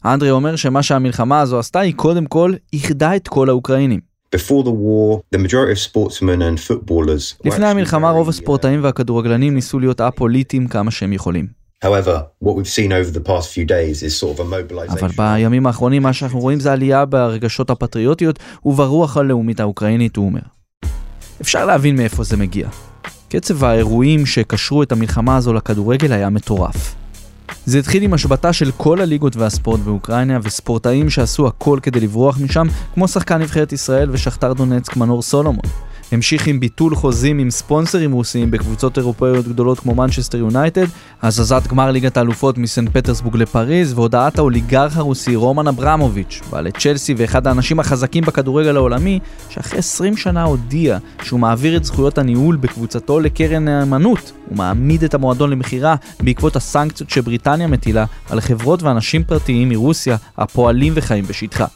אנדרי 0.05 0.31
אומר 0.31 0.57
שמה 0.57 0.83
שהמלחמה 0.83 1.41
הזו 1.41 1.59
עשתה 1.59 1.81
היא 1.81 1.95
קודם 1.95 2.27
כל 2.27 2.53
איחדה 2.73 3.17
את 3.17 3.29
כל 3.29 3.49
האוקראינים. 3.49 4.01
Before 4.37 4.63
the 4.65 4.75
war, 4.85 5.23
the 5.35 5.39
majority 5.39 5.73
of 5.73 5.79
sportsmen 5.79 6.41
and 6.43 6.59
footballers 6.69 7.45
were 7.45 7.49
לפני 7.49 7.67
המלחמה 7.67 8.11
רוב 8.11 8.27
uh, 8.27 8.31
הספורטאים 8.31 8.85
והכדורגלנים 8.85 9.55
ניסו 9.55 9.79
להיות 9.79 10.01
א-פוליטיים 10.01 10.69
כמה 10.69 10.91
שהם 10.91 11.13
יכולים. 11.13 11.58
אבל 15.01 15.09
בימים 15.17 15.67
האחרונים 15.67 16.03
מה 16.03 16.13
שאנחנו 16.13 16.41
רואים 16.41 16.61
זה 16.61 16.73
עלייה 16.73 17.05
ברגשות 17.05 17.71
הפטריוטיות 17.71 18.39
וברוח 18.65 19.17
הלאומית 19.17 19.61
האוקראינית, 19.61 20.17
הוא 20.17 20.27
אומר. 20.27 20.41
אפשר 21.41 21.67
להבין 21.67 21.97
מאיפה 21.97 22.25
זה 22.25 22.37
מגיע. 22.37 22.69
קצב 23.29 23.65
האירועים 23.65 24.27
שקשרו 24.27 24.83
את 24.83 24.93
המלחמה 24.93 25.37
הזו 25.37 25.53
לכדורגל 25.53 26.13
היה 26.13 26.31
מטורף. 26.31 26.95
זה 27.67 27.79
התחיל 27.79 28.03
עם 28.03 28.15
השבתה 28.15 28.53
של 28.53 28.71
כל 28.77 29.01
הליגות 29.01 29.37
והספורט 29.37 29.81
באוקראינה 29.81 30.39
וספורטאים 30.43 31.11
שעשו 31.11 31.47
הכל 31.47 31.79
כדי 31.83 32.01
לברוח 32.01 32.39
משם, 32.41 32.67
כמו 32.95 33.09
שחקן 33.09 33.43
נבחרת 33.43 33.73
ישראל 33.73 34.11
ושכתר 34.13 34.53
דונצק 34.53 34.97
מנור 34.97 35.23
סולומון. 35.23 35.65
המשיך 36.13 36.47
עם 36.47 36.61
ביטול 36.61 36.95
חוזים 36.95 37.39
עם 37.39 37.51
ספונסרים 37.51 38.13
רוסיים 38.13 38.51
בקבוצות 38.51 38.99
אירופאיות 38.99 39.49
גדולות 39.49 39.81
כמו 39.81 39.95
מנצ'סטר 39.95 40.39
יונייטד, 40.39 40.87
הזזת 41.23 41.67
גמר 41.69 41.91
ליגת 41.91 42.17
האלופות 42.17 42.59
מסן 42.59 42.89
פטרסבורג 42.91 43.37
לפריז, 43.37 43.93
והודעת 43.93 44.39
האוליגרך 44.39 44.97
הרוסי 44.97 45.37
רומן 45.37 45.69
אברמוביץ', 45.69 46.41
בעל 46.51 46.71
צ'לסי 46.71 47.15
ואחד 47.17 47.47
האנשים 47.47 47.81
החזקים 47.81 48.25
בכדורגל 48.25 48.77
העולמי, 48.77 49.19
שאחרי 49.49 49.79
20 49.79 50.17
שנה 50.17 50.43
הודיע 50.43 50.99
שהוא 51.23 51.41
מעביר 51.41 51.77
את 51.77 51.85
זכויות 51.85 52.19
הניהול 52.19 52.57
בקבוצתו 52.57 53.21
לקרן 53.21 53.65
נאמנות, 53.65 54.33
ומעמיד 54.51 55.05
את 55.05 55.15
המועדון 55.15 55.51
למכירה 55.51 55.95
בעקבות 56.21 56.57
הסנקציות 56.57 57.11
שבריטניה 57.11 57.67
מטילה 57.67 58.05
על 58.31 58.41
חברות 58.41 58.83
ואנשים 58.83 59.25
פרטיים 59.25 59.69
מרוסיה 59.69 60.17
הפועלים 60.39 60.93
וחיים 60.97 61.25
בשטחה. 61.25 61.67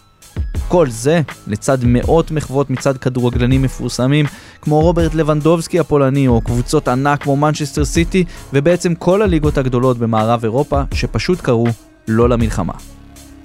כל 0.68 0.90
זה 0.90 1.23
לצד 1.47 1.79
מאות 1.85 2.31
מחוות 2.31 2.71
מצד 2.71 2.97
כדורגלנים 2.97 3.62
מפורסמים 3.62 4.27
כמו 4.62 4.81
רוברט 4.81 5.14
לבנדובסקי 5.14 5.79
הפולני 5.79 6.29
או 6.29 6.40
קבוצות 6.40 6.88
ענק 6.88 7.23
כמו 7.23 7.37
מנצ'סטר 7.37 7.85
סיטי 7.85 8.25
ובעצם 8.53 8.95
כל 8.95 9.23
הליגות 9.23 9.59
הגדולות 9.59 9.99
במערב 9.99 10.45
אירופה 10.45 10.83
שפשוט 10.95 11.40
קראו 11.40 11.66
לא 12.09 12.29
למלחמה. 12.29 12.73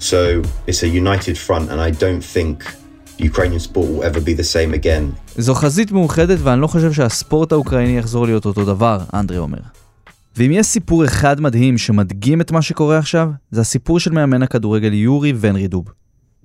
So 0.00 0.02
it's 0.68 0.82
a 0.82 0.88
united 0.88 1.36
front, 1.46 1.66
and 1.70 1.80
I 1.80 1.90
don't 1.90 2.24
think 2.34 2.64
Ukrainian 3.18 3.60
sport 3.68 3.86
will 3.90 4.04
ever 4.04 4.20
be 4.20 4.34
the 4.40 4.48
same 4.54 4.84
again. 4.84 5.32
זו 5.38 5.54
חזית 5.54 5.92
מאוחדת 5.92 6.38
ואני 6.42 6.60
לא 6.60 6.66
חושב 6.66 6.92
שהספורט 6.92 7.52
האוקראיני 7.52 7.98
יחזור 7.98 8.26
להיות 8.26 8.46
אותו 8.46 8.64
דבר, 8.64 8.98
אנדרי 9.14 9.38
אומר. 9.38 9.58
ואם 10.36 10.50
יש 10.52 10.66
סיפור 10.66 11.04
אחד 11.04 11.40
מדהים 11.40 11.78
שמדגים 11.78 12.40
את 12.40 12.50
מה 12.50 12.62
שקורה 12.62 12.98
עכשיו, 12.98 13.30
זה 13.50 13.60
הסיפור 13.60 14.00
של 14.00 14.12
מאמן 14.12 14.42
הכדורגל 14.42 14.92
יורי 14.92 15.32
ונרידוב. 15.40 15.84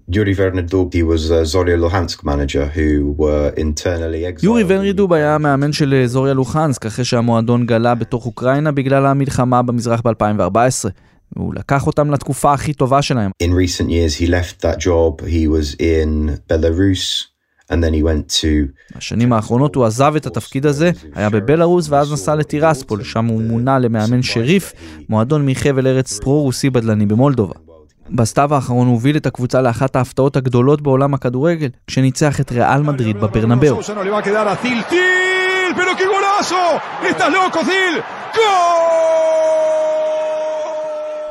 Yuri 0.09 0.33
Vernadolski 0.35 1.01
was 1.01 1.31
a 1.31 1.43
Zorya 1.43 1.77
Luhansk 1.77 2.23
manager 2.25 2.65
who 2.65 3.15
were 3.17 3.53
internally 3.55 4.25
exiled. 4.25 4.43
יורי 4.43 4.63
ונרידוב 4.67 5.13
היה 5.13 5.35
המאמן 5.35 5.71
של 5.71 5.93
אה, 5.93 6.07
זוריה 6.07 6.33
לוחנסק 6.33 6.85
אחרי 6.85 7.05
שהמועדון 7.05 7.65
גלה 7.65 7.95
בתוך 7.95 8.25
אוקראינה 8.25 8.71
בגלל 8.71 9.05
המלחמה 9.05 9.61
במזרח 9.61 10.01
ב-2014. 10.01 10.89
והוא 11.35 11.53
לקח 11.55 11.87
אותם 11.87 12.11
לתקופה 12.11 12.53
הכי 12.53 12.73
טובה 12.73 13.01
שלהם. 13.01 13.31
In 13.43 13.47
recent 13.47 13.89
years, 13.89 14.21
he 14.21 14.27
left 14.27 14.61
that 14.61 14.79
job. 14.79 15.21
He 15.21 15.47
was 15.47 15.75
in 15.79 16.37
Belarus, 16.49 17.27
and 17.71 17.83
then 17.83 17.93
he 17.93 18.03
went 18.03 18.41
to 18.41 18.97
בשנים 18.97 19.33
האחרונות 19.33 19.75
הוא 19.75 19.85
עזב 19.85 20.13
את 20.15 20.25
התפקיד 20.25 20.65
הזה, 20.65 20.91
היה 21.15 21.29
בבלארוס 21.29 21.89
ואז 21.89 22.13
נסע 22.13 22.35
לטירספול, 22.35 23.03
שם 23.03 23.25
הוא 23.25 23.41
מונה 23.41 23.79
למאמן 23.79 24.21
שריף, 24.21 24.73
מועדון 25.09 25.45
מחבל 25.45 25.87
ארץ 25.87 26.19
פרו-רוסי 26.19 26.69
בדלני 26.69 27.05
במולדובה. 27.05 27.72
בסתיו 28.09 28.53
האחרון 28.53 28.87
הוא 28.87 28.93
הוביל 28.93 29.17
את 29.17 29.25
הקבוצה 29.25 29.61
לאחת 29.61 29.95
ההפתעות 29.95 30.35
הגדולות 30.35 30.81
בעולם 30.81 31.13
הכדורגל, 31.13 31.69
כשניצח 31.87 32.39
את 32.39 32.51
ריאל 32.51 32.81
מדריד 32.81 33.17
בברנבאו. 33.17 33.79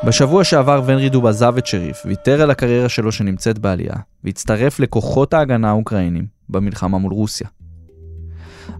בשבוע 0.03 0.43
שעבר 0.43 0.81
ונרידוב 0.85 1.25
עזב 1.25 1.57
את 1.57 1.65
שריף, 1.65 2.01
ויתר 2.05 2.41
על 2.41 2.51
הקריירה 2.51 2.89
שלו 2.89 3.11
שנמצאת 3.11 3.59
בעלייה, 3.59 3.95
והצטרף 4.23 4.79
לכוחות 4.79 5.33
ההגנה 5.33 5.69
האוקראינים 5.69 6.25
במלחמה 6.49 6.97
מול 6.97 7.13
רוסיה. 7.13 7.47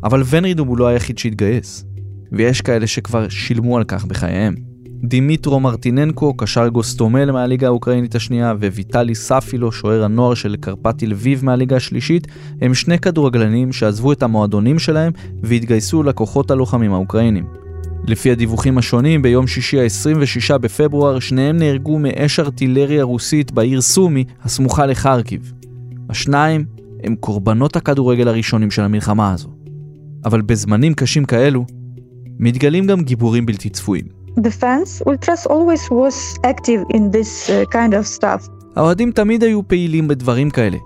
אבל 0.04 0.24
ונרידוב 0.30 0.68
הוא 0.68 0.78
לא 0.78 0.88
היחיד 0.88 1.18
שהתגייס, 1.18 1.86
ויש 2.32 2.62
כאלה 2.62 2.88
שכבר 2.88 3.30
שילמו 3.30 3.78
על 3.78 3.84
כך 3.84 4.06
בחייהם. 4.06 4.73
דימיטרו 5.06 5.60
מרטיננקו, 5.60 6.34
קשר 6.34 6.68
גוסטומל 6.68 7.32
מהליגה 7.32 7.68
האוקראינית 7.68 8.16
השנייה, 8.16 8.54
וויטלי 8.60 9.16
ספילו, 9.16 9.72
שוער 9.72 10.04
הנוער 10.04 10.34
של 10.34 10.56
קרפטי 10.56 11.08
לביב 11.08 11.46
מהליגה 11.46 11.76
השלישית, 11.76 12.28
הם 12.62 12.74
שני 12.74 13.00
כדורגלנים 13.00 13.72
שעזבו 13.74 14.12
את 14.12 14.24
המועדונים 14.24 14.80
שלהם 14.80 15.12
והתגייסו 15.44 16.04
לכוחות 16.04 16.52
הלוחמים 16.52 16.94
האוקראינים. 16.94 17.46
לפי 18.08 18.32
הדיווחים 18.32 18.78
השונים, 18.78 19.22
ביום 19.22 19.48
שישי 19.48 19.80
ה-26 19.80 20.58
בפברואר, 20.58 21.20
שניהם 21.20 21.58
נהרגו 21.58 22.00
מאש 22.00 22.40
ארטילריה 22.40 23.04
רוסית 23.04 23.52
בעיר 23.52 23.82
סומי, 23.82 24.24
הסמוכה 24.44 24.86
לחרקיב. 24.86 25.54
השניים 26.10 26.66
הם 27.04 27.16
קורבנות 27.16 27.76
הכדורגל 27.76 28.28
הראשונים 28.28 28.72
של 28.72 28.82
המלחמה 28.82 29.34
הזו. 29.34 29.50
אבל 30.26 30.42
בזמנים 30.42 30.94
קשים 30.94 31.26
כאלו, 31.26 31.66
מתגלים 32.40 32.88
גם 32.88 33.02
גיבורים 33.02 33.46
בלתי 33.46 33.70
צפויים. 33.70 34.23
The 34.36 34.52
fans, 34.52 35.02
ultras 35.06 35.46
always 35.46 35.92
was 35.92 36.40
active 36.44 36.82
in 36.90 37.12
this 37.12 37.50
uh, 37.50 37.66
kind 37.72 37.94
of 37.94 38.08
stuff. 38.08 38.50
האוהדים 38.76 39.12
תמיד 39.12 39.44
היו 39.44 39.68
פעילים 39.68 40.08
בדברים 40.08 40.50
כאלה. 40.50 40.78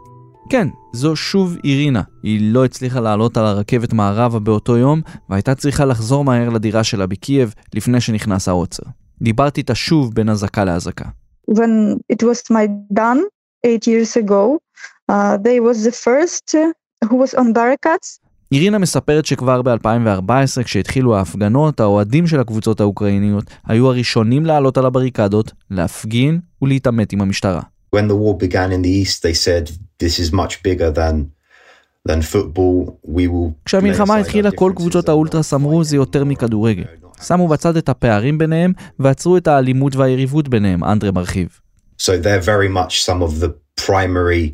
כן, 0.50 0.68
זו 0.94 1.16
שוב 1.16 1.58
אירינה. 1.64 2.02
היא 2.24 2.54
לא 2.54 2.66
הצליחה 2.66 3.00
לעלות 3.00 3.38
על 3.38 3.46
הרכבת 3.46 3.94
מערבה 3.94 4.40
באותו 4.40 4.78
יום, 4.78 5.02
והייתה 5.30 5.56
צריכה 5.56 5.86
לחזור 5.86 6.24
מהר 6.24 6.50
לדירה 6.50 6.84
שלה 6.84 7.08
בקייב 7.08 7.54
לפני 7.74 8.02
שנכנס 8.02 8.48
העוצר. 8.48 8.84
דיברתי 9.22 9.62
איתה 9.62 9.76
שוב 9.76 10.14
בין 10.14 10.30
אזעקה 10.30 10.66
לאזעקה. 10.66 11.06
When 11.52 11.98
it 12.14 12.24
was 12.24 12.52
Maidan 12.52 13.18
eight 13.66 13.88
years 13.88 14.18
ago, 14.18 14.60
uh, 15.12 15.38
they 15.38 15.60
was 15.60 15.84
the 15.84 15.96
first 16.06 16.56
uh, 16.56 17.08
who 17.10 17.16
was 17.16 17.34
on 17.34 17.54
barricades. 17.54 18.20
אירינה 18.52 18.78
מספרת 18.78 19.26
שכבר 19.26 19.62
ב-2014, 19.62 20.64
כשהתחילו 20.64 21.18
ההפגנות, 21.18 21.80
האוהדים 21.80 22.28
של 22.28 22.40
הקבוצות 22.40 22.82
האוקראיניות 22.82 23.44
היו 23.68 23.88
הראשונים 23.88 24.46
לעלות 24.46 24.78
על 24.78 24.86
הבריקדות, 24.86 25.52
להפגין 25.72 26.40
ולהתעמת 26.62 27.14
עם 27.14 27.22
המשטרה. 27.22 27.62
When 27.96 28.00
the 28.00 28.14
war 28.14 28.46
began 28.46 28.72
in 28.72 28.82
the 28.84 29.04
East, 29.04 29.22
they 29.22 29.34
said, 29.34 29.72
this 30.04 30.20
is 30.20 30.32
much 30.34 30.64
bigger 30.64 30.92
than, 30.92 31.16
than 32.10 32.22
football, 32.22 32.92
we 33.08 33.28
will... 33.28 33.52
כשהמלחמה 33.66 34.18
התחילה, 34.18 34.52
כל 34.52 34.72
קבוצות 34.76 35.10
האולטרס 35.10 35.54
אמרו 35.54 35.84
זה 35.84 35.96
יותר 35.96 36.24
מכדורגל. 36.24 36.84
שמו 37.28 37.48
בצד 37.48 37.78
את 37.78 37.90
הפערים 37.90 38.38
ביניהם, 38.38 38.74
ועצרו 39.00 39.38
את 39.38 39.48
האלימות 39.48 39.96
והיריבות 39.96 40.48
ביניהם, 40.48 40.84
אנדרה 40.84 41.12
מרחיב. 41.12 41.60
So 42.00 42.12
they're 42.24 42.46
very 42.46 42.70
much 42.70 43.06
some 43.06 43.22
of 43.22 43.42
the 43.44 43.50
primary. 43.86 44.52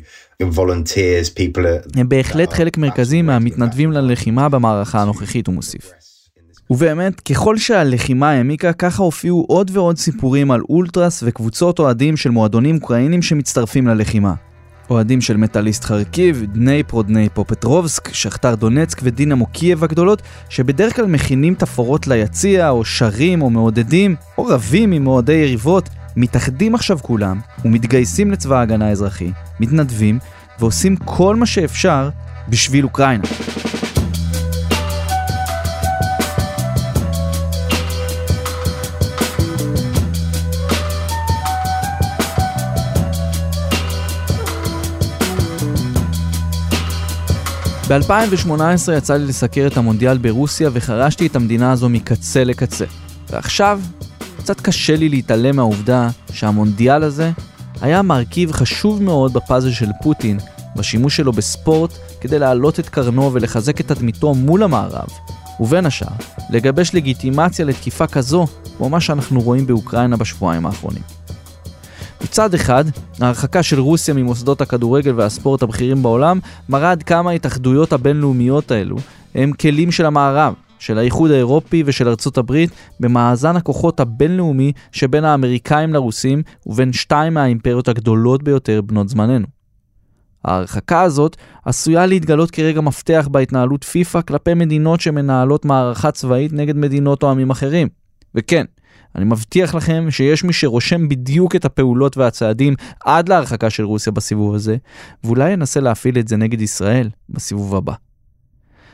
הם 1.96 2.08
בהחלט 2.08 2.52
חלק 2.52 2.78
מרכזי 2.78 3.22
מהמתנדבים 3.22 3.92
ללחימה 3.92 4.48
במערכה 4.48 5.02
הנוכחית, 5.02 5.46
הוא 5.46 5.54
מוסיף. 5.54 5.90
ובאמת, 6.70 7.20
ככל 7.20 7.58
שהלחימה 7.58 8.30
העמיקה, 8.30 8.72
ככה 8.72 9.02
הופיעו 9.02 9.44
עוד 9.48 9.70
ועוד 9.74 9.98
סיפורים 9.98 10.50
על 10.50 10.60
אולטרס 10.68 11.22
וקבוצות 11.26 11.78
אוהדים 11.78 12.16
של 12.16 12.30
מועדונים 12.30 12.76
אוקראינים 12.76 13.22
שמצטרפים 13.22 13.86
ללחימה. 13.86 14.34
אוהדים 14.90 15.20
של 15.20 15.36
מטאליסט 15.36 15.84
חרקיב, 15.84 16.44
דנייפרו 16.52 17.02
דנייפרופטרובסק, 17.02 18.12
שחטאר 18.12 18.54
דונצק 18.54 19.00
ודינמו 19.02 19.46
קייב 19.46 19.84
הגדולות, 19.84 20.22
שבדרך 20.48 20.96
כלל 20.96 21.06
מכינים 21.06 21.54
תפאורות 21.54 22.06
ליציע, 22.06 22.70
או 22.70 22.84
שרים 22.84 23.42
או 23.42 23.50
מעודדים, 23.50 24.16
או 24.38 24.46
רבים 24.46 24.92
עם 24.92 25.06
אוהדי 25.06 25.32
יריבות, 25.32 25.88
מתאחדים 26.16 26.74
עכשיו 26.74 26.98
כולם, 27.02 27.40
ומתגייסים 27.64 28.30
לצבא 28.30 28.58
ההגנה 28.58 28.88
האזרחי, 28.88 29.30
מתנדבים, 29.60 30.18
ועושים 30.60 30.96
כל 30.96 31.36
מה 31.36 31.46
שאפשר 31.46 32.10
בשביל 32.48 32.84
אוקראינה. 32.84 33.24
ב-2018 47.88 48.92
יצא 48.96 49.16
לי 49.16 49.26
לסקר 49.26 49.66
את 49.66 49.76
המונדיאל 49.76 50.18
ברוסיה 50.18 50.70
וחרשתי 50.72 51.26
את 51.26 51.36
המדינה 51.36 51.72
הזו 51.72 51.88
מקצה 51.88 52.44
לקצה. 52.44 52.84
ועכשיו, 53.30 53.80
קצת 54.44 54.60
קשה 54.60 54.96
לי 54.96 55.08
להתעלם 55.08 55.56
מהעובדה 55.56 56.08
שהמונדיאל 56.32 57.02
הזה 57.02 57.30
היה 57.80 58.02
מרכיב 58.02 58.52
חשוב 58.52 59.02
מאוד 59.02 59.32
בפאזל 59.32 59.70
של 59.70 59.88
פוטין, 60.02 60.38
בשימוש 60.76 61.16
שלו 61.16 61.32
בספורט 61.32 61.90
כדי 62.20 62.38
להעלות 62.38 62.80
את 62.80 62.88
קרנו 62.88 63.32
ולחזק 63.32 63.80
את 63.80 63.88
תדמיתו 63.88 64.34
מול 64.34 64.62
המערב, 64.62 65.08
ובין 65.60 65.86
השאר, 65.86 66.08
לגבש 66.50 66.94
לגיטימציה 66.94 67.64
לתקיפה 67.64 68.06
כזו, 68.06 68.46
כמו 68.76 68.88
מה 68.88 69.00
שאנחנו 69.00 69.40
רואים 69.40 69.66
באוקראינה 69.66 70.16
בשבועיים 70.16 70.66
האחרונים. 70.66 71.02
מצד 72.24 72.54
אחד, 72.54 72.84
ההרחקה 73.20 73.62
של 73.62 73.80
רוסיה 73.80 74.14
ממוסדות 74.14 74.60
הכדורגל 74.60 75.12
והספורט 75.16 75.62
הבכירים 75.62 76.02
בעולם 76.02 76.38
מראה 76.68 76.90
עד 76.90 77.02
כמה 77.02 77.30
ההתאחדויות 77.30 77.92
הבינלאומיות 77.92 78.70
האלו 78.70 78.96
הם 79.34 79.52
כלים 79.52 79.92
של 79.92 80.06
המערב, 80.06 80.54
של 80.84 80.98
האיחוד 80.98 81.30
האירופי 81.30 81.82
ושל 81.86 82.08
ארצות 82.08 82.38
הברית 82.38 82.70
במאזן 83.00 83.56
הכוחות 83.56 84.00
הבינלאומי 84.00 84.72
שבין 84.92 85.24
האמריקאים 85.24 85.92
לרוסים 85.92 86.42
ובין 86.66 86.92
שתיים 86.92 87.34
מהאימפריות 87.34 87.88
הגדולות 87.88 88.42
ביותר 88.42 88.80
בנות 88.82 89.08
זמננו. 89.08 89.46
ההרחקה 90.44 91.02
הזאת 91.02 91.36
עשויה 91.64 92.06
להתגלות 92.06 92.50
כרגע 92.50 92.80
מפתח 92.80 93.28
בהתנהלות 93.30 93.84
פיפ"א 93.84 94.20
כלפי 94.20 94.54
מדינות 94.54 95.00
שמנהלות 95.00 95.64
מערכה 95.64 96.10
צבאית 96.10 96.52
נגד 96.52 96.76
מדינות 96.76 97.22
או 97.22 97.30
עמים 97.30 97.50
אחרים. 97.50 97.88
וכן, 98.34 98.64
אני 99.14 99.24
מבטיח 99.24 99.74
לכם 99.74 100.06
שיש 100.10 100.44
מי 100.44 100.52
שרושם 100.52 101.08
בדיוק 101.08 101.56
את 101.56 101.64
הפעולות 101.64 102.16
והצעדים 102.16 102.74
עד 103.04 103.28
להרחקה 103.28 103.70
של 103.70 103.84
רוסיה 103.84 104.12
בסיבוב 104.12 104.54
הזה, 104.54 104.76
ואולי 105.24 105.50
ינסה 105.50 105.80
להפעיל 105.80 106.18
את 106.18 106.28
זה 106.28 106.36
נגד 106.36 106.60
ישראל 106.60 107.10
בסיבוב 107.28 107.74
הבא. 107.76 108.03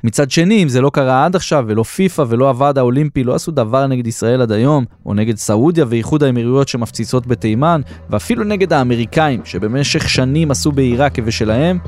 מצד 0.04 0.30
שני, 0.30 0.62
אם 0.62 0.68
זה 0.68 0.80
לא 0.80 0.90
קרה 0.90 1.24
עד 1.24 1.36
עכשיו, 1.36 1.64
ולא 1.68 1.82
פיפ"א 1.82 2.24
ולא 2.28 2.48
הוועד 2.48 2.78
האולימפי 2.78 3.24
לא 3.24 3.34
עשו 3.34 3.50
דבר 3.50 3.86
נגד 3.86 4.06
ישראל 4.06 4.42
עד 4.42 4.52
היום, 4.52 4.84
או 5.06 5.14
נגד 5.14 5.36
סעודיה 5.36 5.84
ואיחוד 5.88 6.22
האמירויות 6.22 6.68
שמפציצות 6.68 7.26
בתימן, 7.26 7.80
ואפילו 8.10 8.44
נגד 8.44 8.72
האמריקאים, 8.72 9.40
שבמשך 9.44 10.08
שנים 10.08 10.50
עשו 10.50 10.72
בעיראק 10.72 11.14
כבשלהם, 11.14 11.78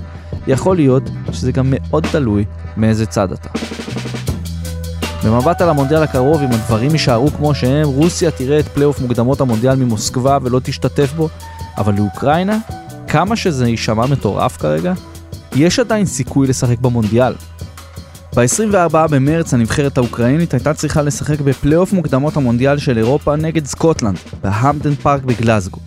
יכול 0.46 0.76
להיות 0.76 1.02
שזה 1.32 1.52
גם 1.52 1.66
מאוד 1.70 2.06
תלוי 2.12 2.44
מאיזה 2.76 3.06
צד 3.06 3.32
אתה. 3.32 3.48
במבט 5.24 5.60
על 5.60 5.68
המונדיאל 5.68 6.02
הקרוב, 6.02 6.42
אם 6.42 6.52
הדברים 6.52 6.90
יישארו 6.90 7.30
כמו 7.30 7.54
שהם, 7.54 7.88
רוסיה 7.88 8.30
תראה 8.30 8.58
את 8.58 8.68
פלייאוף 8.68 9.00
מוקדמות 9.00 9.40
המונדיאל 9.40 9.76
ממוסקבה 9.76 10.38
ולא 10.42 10.60
תשתתף 10.64 11.12
בו, 11.12 11.28
אבל 11.78 11.94
לאוקראינה, 11.94 12.58
כמה 13.08 13.36
שזה 13.36 13.68
יישמע 13.68 14.06
מטורף 14.06 14.56
כרגע, 14.56 14.92
יש 15.56 15.78
עדיין 15.78 16.06
סיכוי 16.06 16.46
לשחק 16.46 16.78
במונדיאל. 16.78 17.32
ב-24 18.36 18.96
במרץ 19.10 19.54
הנבחרת 19.54 19.98
האוקראינית 19.98 20.54
הייתה 20.54 20.74
צריכה 20.74 21.02
לשחק 21.02 21.40
בפלייאוף 21.40 21.92
מוקדמות 21.92 22.36
המונדיאל 22.36 22.78
של 22.78 22.98
אירופה 22.98 23.36
נגד 23.36 23.66
סקוטלנד, 23.66 24.18
בהמפדן 24.42 24.94
פארק 24.94 25.22
בגלזגו. 25.22 25.78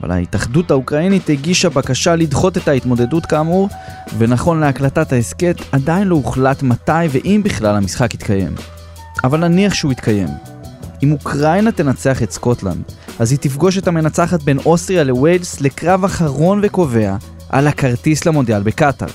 אבל 0.00 0.10
ההתאחדות 0.10 0.70
האוקראינית 0.70 1.30
הגישה 1.30 1.68
בקשה 1.68 2.16
לדחות 2.16 2.56
את 2.56 2.68
ההתמודדות 2.68 3.26
כאמור, 3.26 3.68
ונכון 4.18 4.60
להקלטת 4.60 5.12
ההסכת 5.12 5.56
עדיין 5.72 6.08
לא 6.08 6.14
הוחלט 6.14 6.62
מתי 6.62 6.92
ואם 7.10 7.40
בכלל 7.44 7.76
המשחק 7.76 8.14
יתקיים. 8.14 8.54
אבל 9.24 9.48
נניח 9.48 9.74
שהוא 9.74 9.92
יתקיים. 9.92 10.28
אם 11.02 11.12
אוקראינה 11.12 11.72
תנצח 11.72 12.22
את 12.22 12.30
סקוטלנד, 12.30 12.82
אז 13.18 13.30
היא 13.30 13.38
תפגוש 13.38 13.78
את 13.78 13.88
המנצחת 13.88 14.42
בין 14.42 14.58
אוסטריה 14.58 15.04
לווילס 15.04 15.60
לקרב 15.60 16.04
אחרון 16.04 16.60
וקובע 16.62 17.16
על 17.48 17.66
הכרטיס 17.66 18.26
למונדיאל 18.26 18.62
בקטאר. 18.62 19.08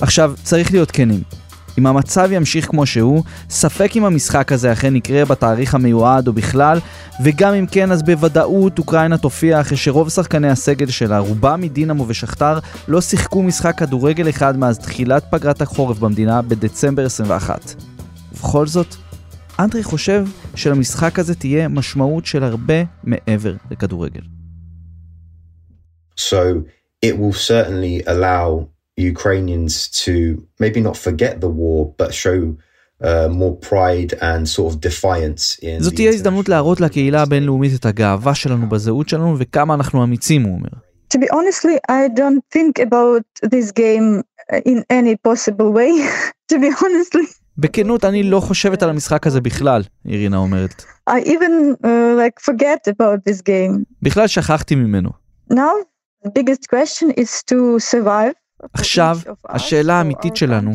עכשיו, 0.00 0.32
צריך 0.42 0.72
להיות 0.72 0.90
כנים. 0.90 1.43
אם 1.78 1.86
המצב 1.86 2.28
ימשיך 2.32 2.66
כמו 2.66 2.86
שהוא, 2.86 3.22
ספק 3.50 3.96
אם 3.96 4.04
המשחק 4.04 4.52
הזה 4.52 4.72
אכן 4.72 4.96
יקרה 4.96 5.24
בתאריך 5.24 5.74
המיועד 5.74 6.28
או 6.28 6.32
בכלל, 6.32 6.78
וגם 7.24 7.54
אם 7.54 7.66
כן 7.66 7.92
אז 7.92 8.02
בוודאות 8.02 8.78
אוקראינה 8.78 9.18
תופיע 9.18 9.60
אחרי 9.60 9.76
שרוב 9.76 10.08
שחקני 10.08 10.48
הסגל 10.48 10.86
שלה, 10.86 11.18
רובם 11.18 11.60
מדינמו 11.60 12.04
ושכתר, 12.08 12.58
לא 12.88 13.00
שיחקו 13.00 13.42
משחק 13.42 13.78
כדורגל 13.78 14.28
אחד 14.28 14.56
מאז 14.58 14.78
תחילת 14.78 15.24
פגרת 15.30 15.62
החורף 15.62 15.98
במדינה 15.98 16.42
בדצמבר 16.42 17.06
21. 17.06 17.74
ובכל 18.32 18.66
זאת, 18.66 18.94
אנדרי 19.58 19.82
חושב 19.82 20.26
שלמשחק 20.54 21.18
הזה 21.18 21.34
תהיה 21.34 21.68
משמעות 21.68 22.26
של 22.26 22.44
הרבה 22.44 22.74
מעבר 23.04 23.54
לכדורגל. 23.70 24.20
So 26.16 26.62
it 27.06 27.18
will 27.18 27.32
certainly 27.32 28.06
allow 28.06 28.73
Ukrainians 28.98 29.88
to 30.04 30.12
maybe 30.60 30.80
not 30.80 30.96
forget 30.96 31.40
the 31.40 31.48
war, 31.48 31.94
but 31.98 32.14
show 32.14 32.56
uh, 33.02 33.28
more 33.28 33.56
pride 33.56 34.12
and 34.20 34.48
sort 34.48 34.72
of 34.72 34.80
defiance 34.80 35.58
in 35.62 35.82
זאת 35.82 35.94
תהיה 35.94 36.10
הזדמנות 36.10 36.48
להראות 36.48 36.80
לקהילה 36.80 37.22
הבינלאומית 37.22 37.74
את 37.74 37.86
הגאווה 37.86 38.34
שלנו 38.34 38.68
בזהות 38.68 39.08
שלנו 39.08 39.34
וכמה 39.38 39.74
אנחנו 39.74 40.04
אמיצים, 40.04 40.42
הוא 40.42 40.54
אומר. 40.54 40.68
To 41.14 41.18
be 41.18 41.28
honestly, 41.32 41.76
I 41.90 42.08
don't 42.08 42.42
think 42.56 42.78
about 42.78 43.50
this 43.50 43.70
game 43.70 44.22
in 44.72 44.84
any 44.90 45.14
possible 45.28 45.70
way, 45.72 45.92
to 46.52 46.58
be 46.58 46.70
honestly. 46.82 47.26
בכנות, 47.58 48.04
אני 48.04 48.22
לא 48.22 48.40
חושבת 48.40 48.82
על 48.82 48.90
המשחק 48.90 49.26
הזה 49.26 49.40
בכלל, 49.40 49.82
אירינה 50.08 50.36
אומרת. 50.36 50.84
I 51.10 51.12
even 51.12 51.76
uh, 51.84 51.86
like 52.16 52.52
forget 52.52 52.88
about 52.88 53.30
this 53.30 53.40
game. 53.42 53.84
בכלל 54.02 54.26
שכחתי 54.26 54.74
ממנו. 54.74 55.10
Now, 55.52 55.72
the 56.24 56.30
biggest 56.30 56.68
question 56.70 57.10
is 57.10 57.42
to 57.50 57.78
survive. 57.78 58.43
עכשיו, 58.72 59.18
השאלה 59.48 59.94
האמיתית 59.94 60.36
שלנו 60.36 60.70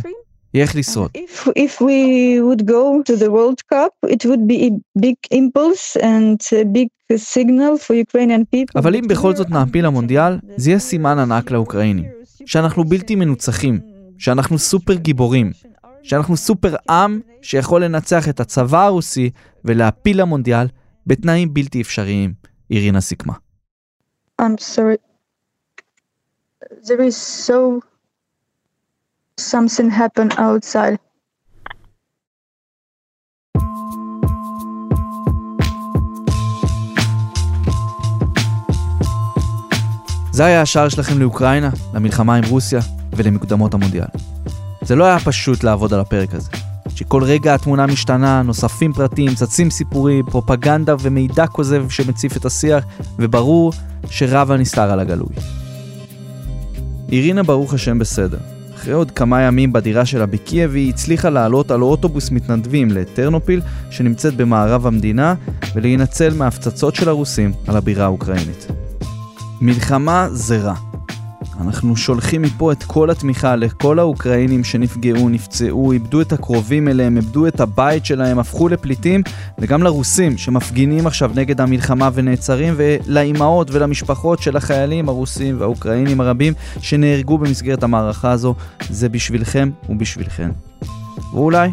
היא 0.54 0.62
איך 0.62 0.75
לשרוד. 0.75 1.12
If, 1.17 1.47
if 1.47 1.82
we 1.82 2.39
would 2.41 2.62
go 2.62 3.12
to 3.12 3.15
the 3.15 3.30
World 3.30 3.62
Cup, 3.73 4.10
it 4.10 4.25
would 4.25 4.47
be 4.47 4.67
a 4.67 4.71
big 4.99 5.17
impulse 5.34 5.95
and 6.02 6.38
a 6.52 6.65
big 6.65 6.89
signal 7.17 7.78
for 7.78 7.93
Ukrainian 7.93 8.43
people. 8.54 8.80
אבל 8.80 8.95
אם 8.95 9.08
בכל 9.08 9.36
זאת 9.36 9.49
נעפיל 9.49 9.86
למונדיאל, 9.86 10.39
זה 10.58 10.69
יהיה 10.69 10.80
סימן 10.80 11.19
ענק 11.19 11.52
לאוקראינים. 11.52 12.06
שאנחנו 12.45 12.84
בלתי 12.84 13.15
מנוצחים, 13.15 13.80
שאנחנו 14.17 14.58
סופר 14.58 14.93
גיבורים, 14.93 15.52
שאנחנו 16.04 16.38
סופר 16.38 16.75
עם 16.89 17.19
שיכול 17.41 17.84
לנצח 17.84 18.30
את 18.30 18.39
הצבא 18.39 18.86
הרוסי 18.86 19.30
ולהפיל 19.65 20.21
למונדיאל 20.21 20.67
בתנאים 21.08 21.54
בלתי 21.54 21.82
אפשריים, 21.82 22.34
אירינה 22.71 23.02
סיכמה. 23.02 23.34
I'm 24.41 24.58
sorry. 24.58 25.09
There 26.62 27.02
is 27.02 27.15
so 27.15 27.82
something 29.38 29.89
happen 29.89 30.30
outside. 30.38 30.98
זה 40.32 40.45
היה 40.45 40.62
השער 40.62 40.89
שלכם 40.89 41.19
לאוקראינה, 41.19 41.69
למלחמה 41.93 42.36
עם 42.36 42.43
רוסיה 42.50 42.80
ולמקדמות 43.15 43.74
המונדיאל. 43.74 44.06
זה 44.82 44.95
לא 44.95 45.04
היה 45.04 45.19
פשוט 45.19 45.63
לעבוד 45.63 45.93
על 45.93 46.00
הפרק 46.00 46.34
הזה. 46.34 46.52
שכל 46.95 47.24
רגע 47.24 47.56
התמונה 47.56 47.88
משתנה, 47.88 48.41
נוספים 48.41 48.93
פרטים, 48.93 49.36
צצים 49.36 49.69
סיפורים, 49.69 50.26
פרופגנדה 50.26 50.95
ומידע 51.00 51.48
כוזב 51.48 51.89
שמציף 51.89 52.38
את 52.38 52.45
השיח, 52.45 52.84
וברור 53.19 53.74
שרב 54.10 54.52
הנסתר 54.52 54.91
על 54.91 55.00
הגלוי. 55.00 55.59
אירינה 57.12 57.43
ברוך 57.43 57.74
השם 57.74 58.00
בסדר. 58.00 58.38
אחרי 58.76 58.93
עוד 58.93 59.12
כמה 59.12 59.41
ימים 59.41 59.74
בדירה 59.74 60.06
שלה 60.06 60.26
בקייב 60.26 60.76
היא 60.76 60.89
הצליחה 60.89 61.30
לעלות 61.30 61.72
על 61.72 61.82
אוטובוס 61.82 62.32
מתנדבים 62.32 62.91
לטרנופיל 62.91 63.62
שנמצאת 63.89 64.36
במערב 64.36 64.88
המדינה 64.88 65.36
ולהינצל 65.76 66.34
מההפצצות 66.34 66.95
של 66.95 67.10
הרוסים 67.10 67.52
על 67.67 67.78
הבירה 67.78 68.06
האוקראינית. 68.06 68.67
מלחמה 69.62 70.28
זה 70.32 70.58
רע. 70.58 70.88
אנחנו 71.62 71.95
שולחים 71.95 72.41
מפה 72.41 72.72
את 72.72 72.84
כל 72.84 73.10
התמיכה 73.10 73.56
לכל 73.56 74.00
האוקראינים 74.00 74.63
שנפגעו, 74.63 75.30
נפצעו, 75.30 75.91
איבדו 75.91 76.22
את 76.22 76.34
הקרובים 76.34 76.88
אליהם, 76.88 77.17
איבדו 77.17 77.48
את 77.48 77.60
הבית 77.60 78.06
שלהם, 78.06 78.39
הפכו 78.39 78.67
לפליטים, 78.67 79.22
וגם 79.60 79.84
לרוסים 79.84 80.38
שמפגינים 80.38 81.08
עכשיו 81.08 81.32
נגד 81.36 81.62
המלחמה 81.62 82.10
ונעצרים, 82.13 82.74
ולאימהות 82.78 83.72
ולמשפחות 83.72 84.41
של 84.41 84.58
החיילים 84.58 85.10
הרוסים 85.10 85.56
והאוקראינים 85.60 86.22
הרבים 86.22 86.54
שנהרגו 86.82 87.38
במסגרת 87.38 87.84
המערכה 87.84 88.32
הזו, 88.32 88.56
זה 88.89 89.10
בשבילכם 89.10 89.69
ובשבילכם. 89.89 90.50
ואולי 91.34 91.69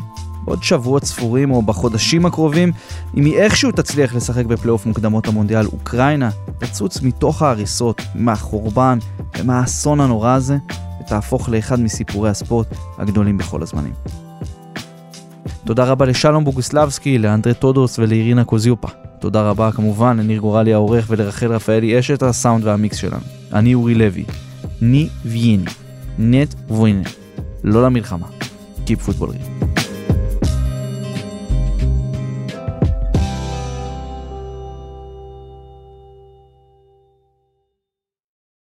בעוד 0.46 0.62
שבועות 0.62 1.04
ספורים 1.04 1.50
או 1.50 1.62
בחודשים 1.62 2.26
הקרובים, 2.26 2.72
אם 3.16 3.24
היא 3.24 3.38
איכשהו 3.38 3.72
תצליח 3.72 4.14
לשחק 4.14 4.46
בפלייאוף 4.46 4.87
מוקדמות 4.87 5.28
המונדיאל, 5.28 5.66
אוקראינה 5.66 6.30
תצוץ 6.59 7.02
מתוך 7.02 7.42
ההריסות, 7.42 8.02
מהחורבן 8.14 8.98
ומהאסון 9.38 10.00
הנורא 10.00 10.30
הזה, 10.30 10.56
ותהפוך 11.00 11.48
לאחד 11.48 11.80
מסיפורי 11.80 12.30
הספורט 12.30 12.66
הגדולים 12.98 13.38
בכל 13.38 13.62
הזמנים. 13.62 13.92
תודה 15.64 15.85
רבה 15.85 16.06
לשלום 16.06 16.44
בוגוסלבסקי, 16.44 17.18
לאנדרי 17.18 17.54
טודוס 17.54 17.98
ולאירינה 17.98 18.44
קוזיופה. 18.44 18.88
תודה 19.18 19.50
רבה 19.50 19.72
כמובן 19.72 20.16
לניר 20.16 20.40
גורלי 20.40 20.72
העורך 20.72 21.06
ולרחל 21.09 21.52
רפאלי 21.52 21.98
אשת 21.98 22.22
הסאונד 22.22 22.64
והמיקס 22.64 22.96
שלנו. 22.96 23.22
אני 23.52 23.74
אורי 23.74 23.94
לוי. 23.94 24.24
ני 24.80 25.09
וייני. 25.24 25.70
נט 26.18 26.54
וויני. 26.68 27.02
לא 27.64 27.82
למלחמה. 27.82 28.26
פוטבול 29.04 29.30
ריב. 29.30 29.86